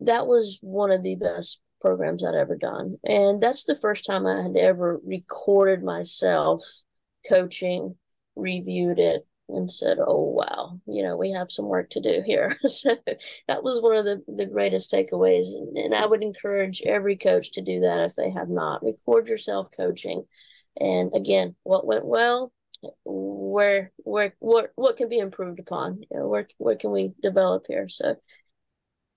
that 0.00 0.26
was 0.26 0.58
one 0.60 0.90
of 0.90 1.02
the 1.02 1.14
best 1.14 1.60
programs 1.80 2.24
I'd 2.24 2.34
ever 2.34 2.56
done. 2.56 2.96
And 3.04 3.42
that's 3.42 3.64
the 3.64 3.76
first 3.76 4.04
time 4.04 4.26
I 4.26 4.42
had 4.42 4.56
ever 4.56 5.00
recorded 5.04 5.82
myself 5.82 6.62
coaching, 7.28 7.96
reviewed 8.36 8.98
it, 8.98 9.26
and 9.48 9.70
said, 9.70 9.98
"Oh 10.00 10.22
wow, 10.22 10.80
you 10.86 11.02
know, 11.02 11.16
we 11.16 11.32
have 11.32 11.50
some 11.50 11.66
work 11.66 11.90
to 11.90 12.00
do 12.00 12.22
here." 12.24 12.56
so 12.66 12.96
that 13.48 13.62
was 13.62 13.80
one 13.80 13.96
of 13.96 14.04
the 14.04 14.22
the 14.28 14.46
greatest 14.46 14.90
takeaways, 14.90 15.46
and, 15.74 15.94
I 15.94 16.06
would 16.06 16.22
encourage 16.22 16.82
every 16.82 17.16
coach 17.16 17.52
to 17.52 17.62
do 17.62 17.80
that 17.80 18.00
if 18.00 18.14
they 18.16 18.30
have 18.30 18.48
not. 18.48 18.82
Record 18.82 19.28
yourself 19.28 19.68
coaching, 19.76 20.24
and 20.78 21.12
again, 21.14 21.56
what 21.62 21.86
went 21.86 22.06
well, 22.06 22.52
where 23.04 23.92
where 23.98 24.34
what 24.38 24.70
what 24.76 24.96
can 24.96 25.08
be 25.08 25.18
improved 25.18 25.60
upon, 25.60 26.02
you 26.10 26.18
know, 26.18 26.28
where 26.28 26.48
where 26.58 26.76
can 26.76 26.90
we 26.90 27.12
develop 27.22 27.66
here? 27.68 27.88
So. 27.88 28.16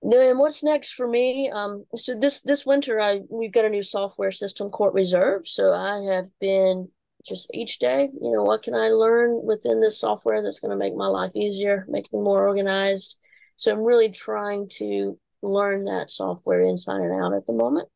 And 0.04 0.38
what's 0.38 0.63
next 0.63 0.94
for 0.94 1.08
me? 1.08 1.50
Um, 1.50 1.86
so 1.96 2.18
this 2.18 2.42
this 2.42 2.68
winter, 2.68 3.00
I 3.00 3.22
we've 3.32 3.52
got 3.52 3.66
a 3.66 3.70
new 3.70 3.82
software 3.82 4.32
system, 4.32 4.70
Court 4.70 4.94
Reserve. 4.94 5.48
So 5.48 5.74
I 5.74 6.13
have 6.13 6.28
been 6.40 6.90
just 7.28 7.50
each 7.54 7.80
day, 7.80 8.10
you 8.22 8.32
know, 8.32 8.44
what 8.44 8.63
can 8.63 8.74
I 8.74 8.90
learn 8.90 9.42
within 9.44 9.82
this 9.82 10.00
software 10.00 10.42
that's 10.42 10.60
going 10.60 10.72
to 10.72 10.78
make 10.78 10.96
my 10.96 11.08
life 11.08 11.36
easier, 11.36 11.86
make 11.90 12.12
me 12.13 12.20
more 12.20 12.48
organized. 12.48 13.18
So 13.56 13.72
I'm 13.72 13.84
really 13.84 14.10
trying 14.10 14.70
to 14.78 15.20
learn 15.42 15.86
that 15.86 16.12
software 16.12 16.62
inside 16.62 17.02
and 17.02 17.13
out 17.13 17.34
at 17.34 17.46
the 17.46 17.54
moment. 17.54 17.90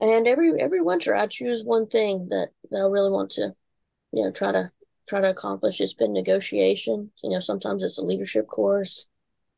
And 0.00 0.26
every 0.26 0.60
every 0.60 0.82
winter 0.82 1.14
I 1.14 1.26
choose 1.26 1.64
one 1.64 1.86
thing 1.86 2.28
that, 2.30 2.48
that 2.70 2.78
I 2.78 2.86
really 2.86 3.10
want 3.10 3.30
to, 3.32 3.54
you 4.12 4.24
know, 4.24 4.30
try 4.30 4.52
to 4.52 4.70
try 5.08 5.20
to 5.20 5.30
accomplish. 5.30 5.80
It's 5.80 5.94
been 5.94 6.12
negotiation. 6.12 7.10
You 7.22 7.30
know, 7.30 7.40
sometimes 7.40 7.82
it's 7.82 7.98
a 7.98 8.02
leadership 8.02 8.46
course. 8.46 9.06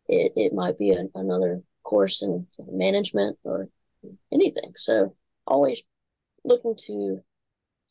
It 0.09 0.33
it 0.37 0.53
might 0.53 0.79
be 0.79 0.93
a, 0.93 1.05
another 1.15 1.63
course 1.83 2.23
in 2.23 2.47
management 2.59 3.39
or 3.45 3.69
anything. 4.33 4.73
So 4.77 5.17
always 5.47 5.83
looking 6.45 6.77
to 6.87 7.23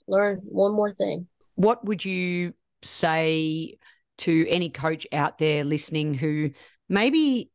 learn 0.08 0.41
one 0.44 0.74
more 0.74 0.94
thing. 0.94 1.28
What 1.56 1.86
would 1.86 2.04
you 2.04 2.54
say 2.84 3.78
to 4.20 4.48
any 4.50 4.70
coach 4.70 5.08
out 5.12 5.38
there 5.38 5.63
listening 5.63 6.13
who 6.13 6.52
maybe 6.88 7.52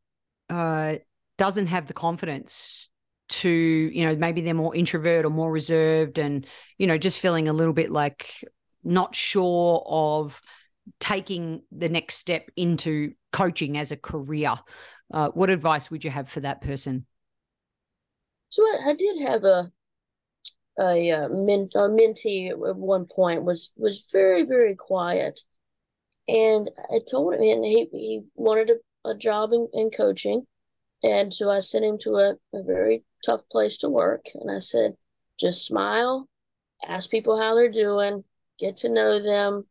uh, 0.49 0.95
doesn't 1.37 1.67
have 1.67 1.87
the 1.87 1.93
confidence 1.93 2.89
to, 3.29 3.49
you 3.49 4.05
know, 4.05 4.15
maybe 4.15 4.41
they're 4.41 4.53
more 4.53 4.75
introvert 4.75 5.25
or 5.25 5.29
more 5.29 5.51
reserved 5.51 6.19
and, 6.19 6.45
you 6.77 6.87
know, 6.87 6.97
just 6.97 7.19
feeling 7.19 7.47
a 7.47 7.53
little 7.53 7.73
bit 7.73 7.91
like 7.91 8.43
not 8.83 9.15
sure 9.15 9.83
of 9.85 10.41
taking 10.99 11.61
the 11.71 11.89
next 11.89 12.15
step 12.15 12.49
into 12.55 13.13
coaching 13.31 13.77
as 13.77 13.91
a 13.91 13.97
career? 13.97 14.55
Uh, 15.13 15.29
what 15.29 15.49
advice 15.49 15.89
would 15.89 16.03
you 16.03 16.11
have 16.11 16.27
for 16.29 16.41
that 16.41 16.61
person? 16.61 17.05
So 18.49 18.63
I, 18.63 18.89
I 18.89 18.93
did 18.93 19.21
have 19.21 19.43
a 19.45 19.71
a, 20.79 21.11
uh, 21.11 21.27
a 21.27 21.29
mentee 21.29 22.49
at 22.49 22.77
one 22.77 23.05
point 23.05 23.43
was 23.43 23.71
was 23.75 24.07
very 24.11 24.43
very 24.43 24.75
quiet, 24.75 25.41
and 26.27 26.69
I 26.89 26.99
told 27.09 27.35
him, 27.35 27.41
and 27.41 27.65
he 27.65 27.87
he 27.91 28.21
wanted 28.35 28.71
a, 29.05 29.09
a 29.09 29.15
job 29.15 29.51
in, 29.53 29.67
in 29.73 29.89
coaching, 29.89 30.47
and 31.03 31.33
so 31.33 31.49
I 31.49 31.59
sent 31.59 31.85
him 31.85 31.97
to 31.99 32.15
a, 32.15 32.35
a 32.53 32.63
very 32.63 33.03
tough 33.25 33.47
place 33.49 33.77
to 33.79 33.89
work, 33.89 34.25
and 34.33 34.49
I 34.49 34.59
said, 34.59 34.95
just 35.39 35.65
smile, 35.65 36.27
ask 36.87 37.09
people 37.09 37.39
how 37.39 37.55
they're 37.55 37.69
doing, 37.69 38.23
get 38.57 38.77
to 38.77 38.89
know 38.89 39.19
them, 39.19 39.67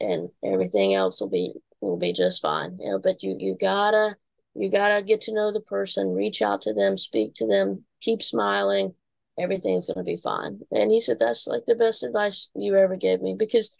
and 0.00 0.28
everything 0.44 0.94
else 0.94 1.20
will 1.20 1.30
be 1.30 1.54
will 1.80 1.96
be 1.96 2.12
just 2.12 2.42
fine. 2.42 2.78
You 2.78 2.92
know, 2.92 2.98
but 2.98 3.22
you 3.22 3.36
you 3.38 3.56
gotta 3.58 4.16
you 4.54 4.70
gotta 4.70 5.02
get 5.02 5.22
to 5.22 5.34
know 5.34 5.50
the 5.50 5.60
person, 5.60 6.14
reach 6.14 6.42
out 6.42 6.62
to 6.62 6.74
them, 6.74 6.98
speak 6.98 7.34
to 7.36 7.46
them, 7.46 7.84
keep 8.00 8.22
smiling 8.22 8.94
everything's 9.38 9.86
going 9.86 9.98
to 9.98 10.02
be 10.02 10.16
fine. 10.16 10.60
And 10.70 10.90
he 10.90 11.00
said, 11.00 11.18
that's 11.18 11.46
like 11.46 11.62
the 11.66 11.74
best 11.74 12.02
advice 12.02 12.50
you 12.54 12.76
ever 12.76 12.96
gave 12.96 13.20
me 13.20 13.34
because 13.38 13.74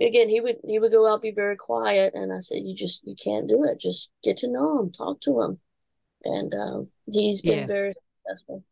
again, 0.00 0.28
he 0.28 0.40
would, 0.40 0.56
he 0.66 0.78
would 0.78 0.92
go 0.92 1.10
out, 1.10 1.22
be 1.22 1.32
very 1.32 1.56
quiet. 1.56 2.14
And 2.14 2.32
I 2.32 2.40
said, 2.40 2.62
you 2.62 2.74
just, 2.74 3.02
you 3.04 3.14
can't 3.22 3.48
do 3.48 3.64
it. 3.64 3.80
Just 3.80 4.10
get 4.22 4.38
to 4.38 4.48
know 4.48 4.80
him, 4.80 4.92
talk 4.92 5.20
to 5.22 5.40
him. 5.42 5.58
And 6.24 6.54
um, 6.54 6.88
he's 7.06 7.40
been 7.42 7.60
yeah. 7.60 7.66
very 7.66 7.92
successful. 8.18 8.64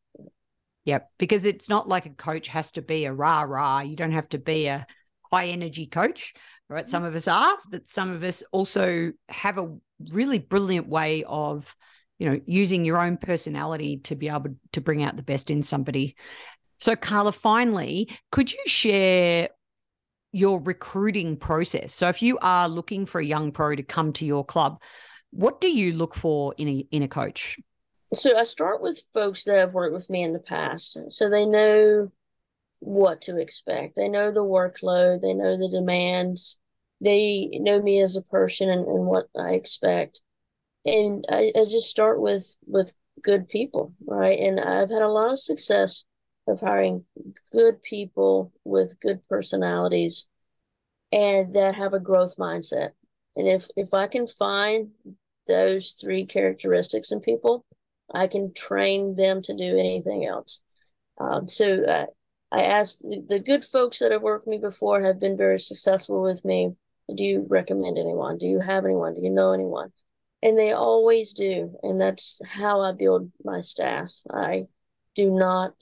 Yep. 0.85 1.11
Because 1.19 1.45
it's 1.45 1.69
not 1.69 1.89
like 1.89 2.07
a 2.07 2.11
coach 2.11 2.49
has 2.49 2.73
to 2.73 2.83
be 2.83 3.05
a 3.05 3.13
rah 3.13 3.43
rah. 3.43 3.81
You 3.81 3.97
don't 3.97 4.13
have 4.13 4.29
to 4.31 4.39
be 4.39 4.67
a 4.67 4.87
high 5.31 5.47
energy 5.47 5.87
coach, 5.87 6.35
right? 6.69 6.85
Mm-hmm. 6.85 6.91
Some 6.91 7.05
of 7.05 7.15
us 7.15 7.29
are, 7.29 7.57
but 7.71 7.89
some 7.89 8.11
of 8.11 8.23
us 8.23 8.43
also 8.53 9.13
have 9.29 9.59
a 9.59 9.75
really 10.13 10.39
brilliant 10.39 10.89
way 10.89 11.25
of 11.25 11.75
you 12.19 12.29
know, 12.29 12.41
using 12.47 12.85
your 12.85 12.99
own 12.99 13.17
personality 13.17 13.99
to 13.99 14.17
be 14.17 14.29
able 14.29 14.57
to 14.73 14.81
bring 14.81 15.03
out 15.03 15.17
the 15.17 15.23
best 15.23 15.51
in 15.51 15.63
somebody. 15.63 16.17
So, 16.79 16.97
Carla, 16.97 17.33
finally, 17.33 18.09
could 18.31 18.53
you 18.53 18.63
share 18.67 19.49
your 20.33 20.61
recruiting 20.61 21.37
process? 21.37 21.95
So, 21.95 22.09
if 22.09 22.23
you 22.23 22.39
are 22.43 22.69
looking 22.69 23.07
for 23.07 23.21
a 23.21 23.25
young 23.25 23.53
pro 23.53 23.75
to 23.75 23.83
come 23.83 24.13
to 24.15 24.27
your 24.27 24.45
club, 24.45 24.81
what 25.31 25.61
do 25.61 25.71
you 25.71 25.93
look 25.93 26.15
for 26.15 26.55
in 26.59 26.69
a 26.69 26.87
in 26.91 27.03
a 27.03 27.09
coach? 27.09 27.59
So, 28.13 28.37
I 28.37 28.45
start 28.45 28.83
with 28.83 29.03
folks 29.15 29.45
that 29.45 29.57
have 29.57 29.75
worked 29.75 29.95
with 29.95 30.11
me 30.11 30.23
in 30.23 30.33
the 30.33 30.39
past, 30.41 30.99
so 31.11 31.31
they 31.31 31.47
know 31.47 32.11
what 32.81 33.21
to 33.23 33.39
expect. 33.39 33.97
They 33.97 34.09
know 34.09 34.31
the 34.31 34.45
workload. 34.45 35.21
They 35.21 35.35
know 35.35 35.57
the 35.57 35.69
demands. 35.69 36.59
They 37.01 37.49
know 37.53 37.81
me 37.81 38.03
as 38.03 38.17
a 38.17 38.23
person 38.23 38.71
and, 38.71 38.87
and 38.87 39.07
what 39.07 39.29
I 39.39 39.51
expect 39.51 40.21
and 40.85 41.25
I, 41.31 41.53
I 41.57 41.65
just 41.65 41.91
start 41.91 42.21
with 42.21 42.57
with 42.67 42.93
good 43.23 43.49
people, 43.49 43.95
right? 44.07 44.39
And 44.39 44.61
I've 44.61 44.91
had 44.91 45.03
a 45.03 45.09
lot 45.09 45.33
of 45.33 45.39
success 45.39 46.05
of 46.47 46.61
hiring 46.61 47.05
good 47.53 47.83
people 47.83 48.53
with 48.65 48.99
good 49.01 49.21
personalities 49.29 50.27
and 51.13 51.55
that 51.55 51.75
have 51.75 51.95
a 51.95 52.01
growth 52.01 52.37
mindset. 52.37 52.91
And 53.37 53.47
if 53.49 53.69
if 53.77 53.95
I 53.95 54.07
can 54.07 54.27
find 54.27 54.91
those 55.47 55.93
three 55.93 56.27
characteristics 56.27 57.11
in 57.13 57.21
people, 57.21 57.65
I 58.13 58.27
can 58.27 58.53
train 58.55 59.17
them 59.17 59.43
to 59.43 59.55
do 59.55 59.79
anything 59.79 60.27
else. 60.27 60.61
Um, 61.19 61.49
so 61.49 61.85
I, 61.89 62.07
I 62.51 62.63
asked 62.65 63.01
the, 63.01 63.25
the 63.29 63.41
good 63.41 63.65
folks 63.65 63.99
that 63.99 64.13
have 64.13 64.23
worked 64.23 64.47
with 64.47 64.53
me 64.53 64.59
before 64.59 65.03
have 65.03 65.21
been 65.21 65.37
very 65.37 65.59
successful 65.59 66.23
with 66.23 66.45
me. 66.45 66.75
Do 67.15 67.23
you 67.23 67.47
recommend 67.49 67.99
anyone? 67.99 68.39
Do 68.39 68.47
you 68.47 68.61
have 68.61 68.85
anyone? 68.85 69.15
Do 69.15 69.23
you 69.23 69.31
know 69.31 69.53
anyone? 69.53 69.93
And 70.43 70.59
they 70.59 70.73
always 70.73 71.33
do. 71.33 71.75
And 71.83 72.01
that's 72.01 72.41
how 72.47 72.81
i 72.81 72.93
build 72.93 73.31
my 73.45 73.61
staff. 73.61 74.13
I 74.31 74.67
do 75.15 75.31
not 75.31 75.73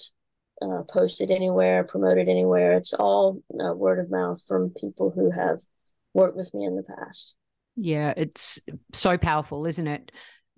uh, 0.62 0.82
post 0.88 1.20
it 1.20 1.30
anywhere 1.30 1.84
promote 1.84 2.18
it 2.18 2.28
anywhere. 2.28 2.72
It's 2.76 2.94
all 2.94 3.42
uh, 3.62 3.74
word 3.74 3.98
of 3.98 4.10
mouth 4.10 4.42
from 4.46 4.70
people 4.70 5.10
who 5.10 5.30
have 5.30 5.60
worked 6.14 6.36
with 6.36 6.52
me 6.54 6.64
in 6.64 6.76
the 6.76 6.82
past. 6.82 7.34
Yeah 7.76 8.14
it's 8.16 8.58
so 8.94 9.18
powerful 9.18 9.66
isn't 9.66 9.86
it 9.86 10.10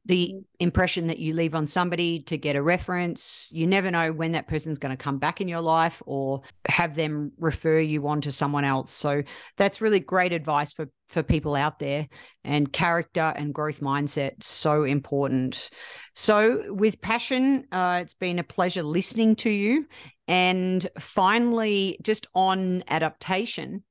the 0.09 0.29
mm-hmm. 0.29 0.41
impression 0.59 1.07
that 1.07 1.19
you 1.19 1.35
leave 1.35 1.55
on 1.55 1.67
somebody 1.67 2.21
to 2.23 2.37
get 2.37 2.57
a 2.57 2.63
reference. 2.63 3.49
You 3.53 3.67
never 3.67 3.91
know 3.91 4.11
when 4.11 4.33
that 4.33 4.49
person's 4.49 4.79
going 4.79 4.97
to 4.97 5.03
come 5.03 5.19
back 5.19 5.41
in 5.41 5.49
your 5.49 5.61
life 5.61 6.03
or 6.07 6.43
have 6.67 6.95
them 6.95 7.31
refer 7.39 7.79
you 7.79 8.09
on 8.09 8.23
to 8.23 8.33
someone 8.33 8.65
else. 8.65 8.91
So 8.91 9.23
that's 9.57 9.81
really 9.81 10.01
great 10.01 10.33
advice 10.33 10.73
for 10.73 10.89
for 11.09 11.23
people 11.23 11.55
out 11.55 11.79
there 11.79 12.07
and 12.45 12.71
character 12.71 13.33
and 13.35 13.55
growth 13.55 13.81
mindset 13.81 14.43
so 14.43 14.85
important. 14.85 15.71
So 16.15 16.75
with 16.75 17.01
passion, 17.01 17.65
uh, 17.73 18.01
it's 18.03 18.13
been 18.13 18.39
a 18.39 18.45
pleasure 18.45 18.83
listening 18.83 19.35
to 19.37 19.51
you. 19.51 19.87
And 20.27 20.87
finally, 20.99 21.99
just 22.03 22.27
on 22.35 22.85
adaptation, 22.89 23.85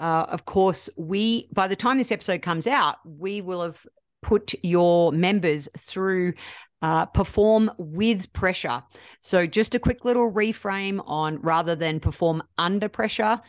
uh, 0.00 0.24
of 0.28 0.46
course, 0.46 0.88
we 0.96 1.48
by 1.52 1.68
the 1.68 1.76
time 1.76 1.98
this 1.98 2.12
episode 2.12 2.40
comes 2.40 2.66
out, 2.66 2.96
we 3.04 3.42
will 3.42 3.62
have 3.62 3.86
put 4.22 4.54
your 4.62 5.12
members 5.12 5.68
through 5.76 6.34
uh, 6.80 7.06
perform 7.06 7.70
with 7.78 8.32
pressure. 8.32 8.82
So, 9.20 9.46
just 9.46 9.74
a 9.74 9.78
quick 9.78 10.04
little 10.04 10.30
reframe 10.30 11.00
on 11.06 11.40
rather 11.40 11.76
than 11.76 12.00
perform 12.00 12.42
under 12.58 12.88
pressure, 12.88 13.40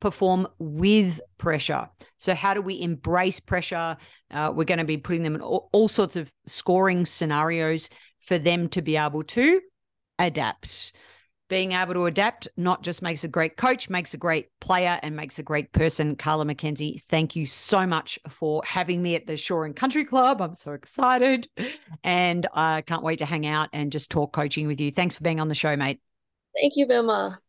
perform 0.00 0.48
with 0.58 1.20
pressure. 1.36 1.90
So, 2.16 2.34
how 2.34 2.54
do 2.54 2.62
we 2.62 2.80
embrace 2.80 3.38
pressure? 3.38 3.98
Uh, 4.30 4.52
we're 4.54 4.64
going 4.64 4.78
to 4.78 4.84
be 4.84 4.96
putting 4.96 5.22
them 5.22 5.34
in 5.34 5.42
all, 5.42 5.68
all 5.72 5.88
sorts 5.88 6.16
of 6.16 6.32
scoring 6.46 7.04
scenarios 7.04 7.90
for 8.20 8.38
them 8.38 8.68
to 8.70 8.80
be 8.80 8.96
able 8.96 9.24
to 9.24 9.60
adapt. 10.18 10.92
Being 11.50 11.72
able 11.72 11.92
to 11.92 12.06
adapt 12.06 12.48
not 12.56 12.82
just 12.82 13.02
makes 13.02 13.24
a 13.24 13.28
great 13.28 13.58
coach, 13.58 13.90
makes 13.90 14.14
a 14.14 14.16
great 14.16 14.48
player, 14.60 14.98
and 15.02 15.14
makes 15.14 15.38
a 15.38 15.42
great 15.42 15.72
person. 15.72 16.16
Carla 16.16 16.46
McKenzie, 16.46 17.02
thank 17.02 17.36
you 17.36 17.44
so 17.44 17.86
much 17.86 18.18
for 18.28 18.62
having 18.64 19.02
me 19.02 19.16
at 19.16 19.26
the 19.26 19.36
Shore 19.36 19.66
and 19.66 19.76
Country 19.76 20.04
Club. 20.04 20.40
I'm 20.40 20.54
so 20.54 20.72
excited. 20.72 21.48
And 22.04 22.46
I 22.54 22.82
can't 22.82 23.02
wait 23.02 23.18
to 23.18 23.26
hang 23.26 23.46
out 23.46 23.68
and 23.72 23.92
just 23.92 24.10
talk 24.10 24.32
coaching 24.32 24.66
with 24.68 24.80
you. 24.80 24.92
Thanks 24.92 25.16
for 25.16 25.24
being 25.24 25.40
on 25.40 25.48
the 25.48 25.54
show, 25.54 25.76
mate. 25.76 26.00
Thank 26.54 26.74
you, 26.76 26.86
Vilma. 26.86 27.40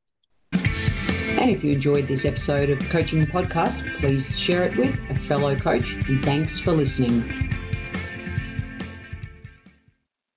And 0.52 1.50
if 1.50 1.64
you 1.64 1.72
enjoyed 1.72 2.08
this 2.08 2.26
episode 2.26 2.72
of 2.72 2.80
Coaching 2.90 3.24
Podcast, 3.24 4.00
please 4.00 4.38
share 4.38 4.64
it 4.64 4.76
with 4.76 5.00
a 5.10 5.16
fellow 5.16 5.56
coach. 5.56 5.94
And 6.10 6.26
thanks 6.26 6.60
for 6.60 6.72
listening. 6.72 7.61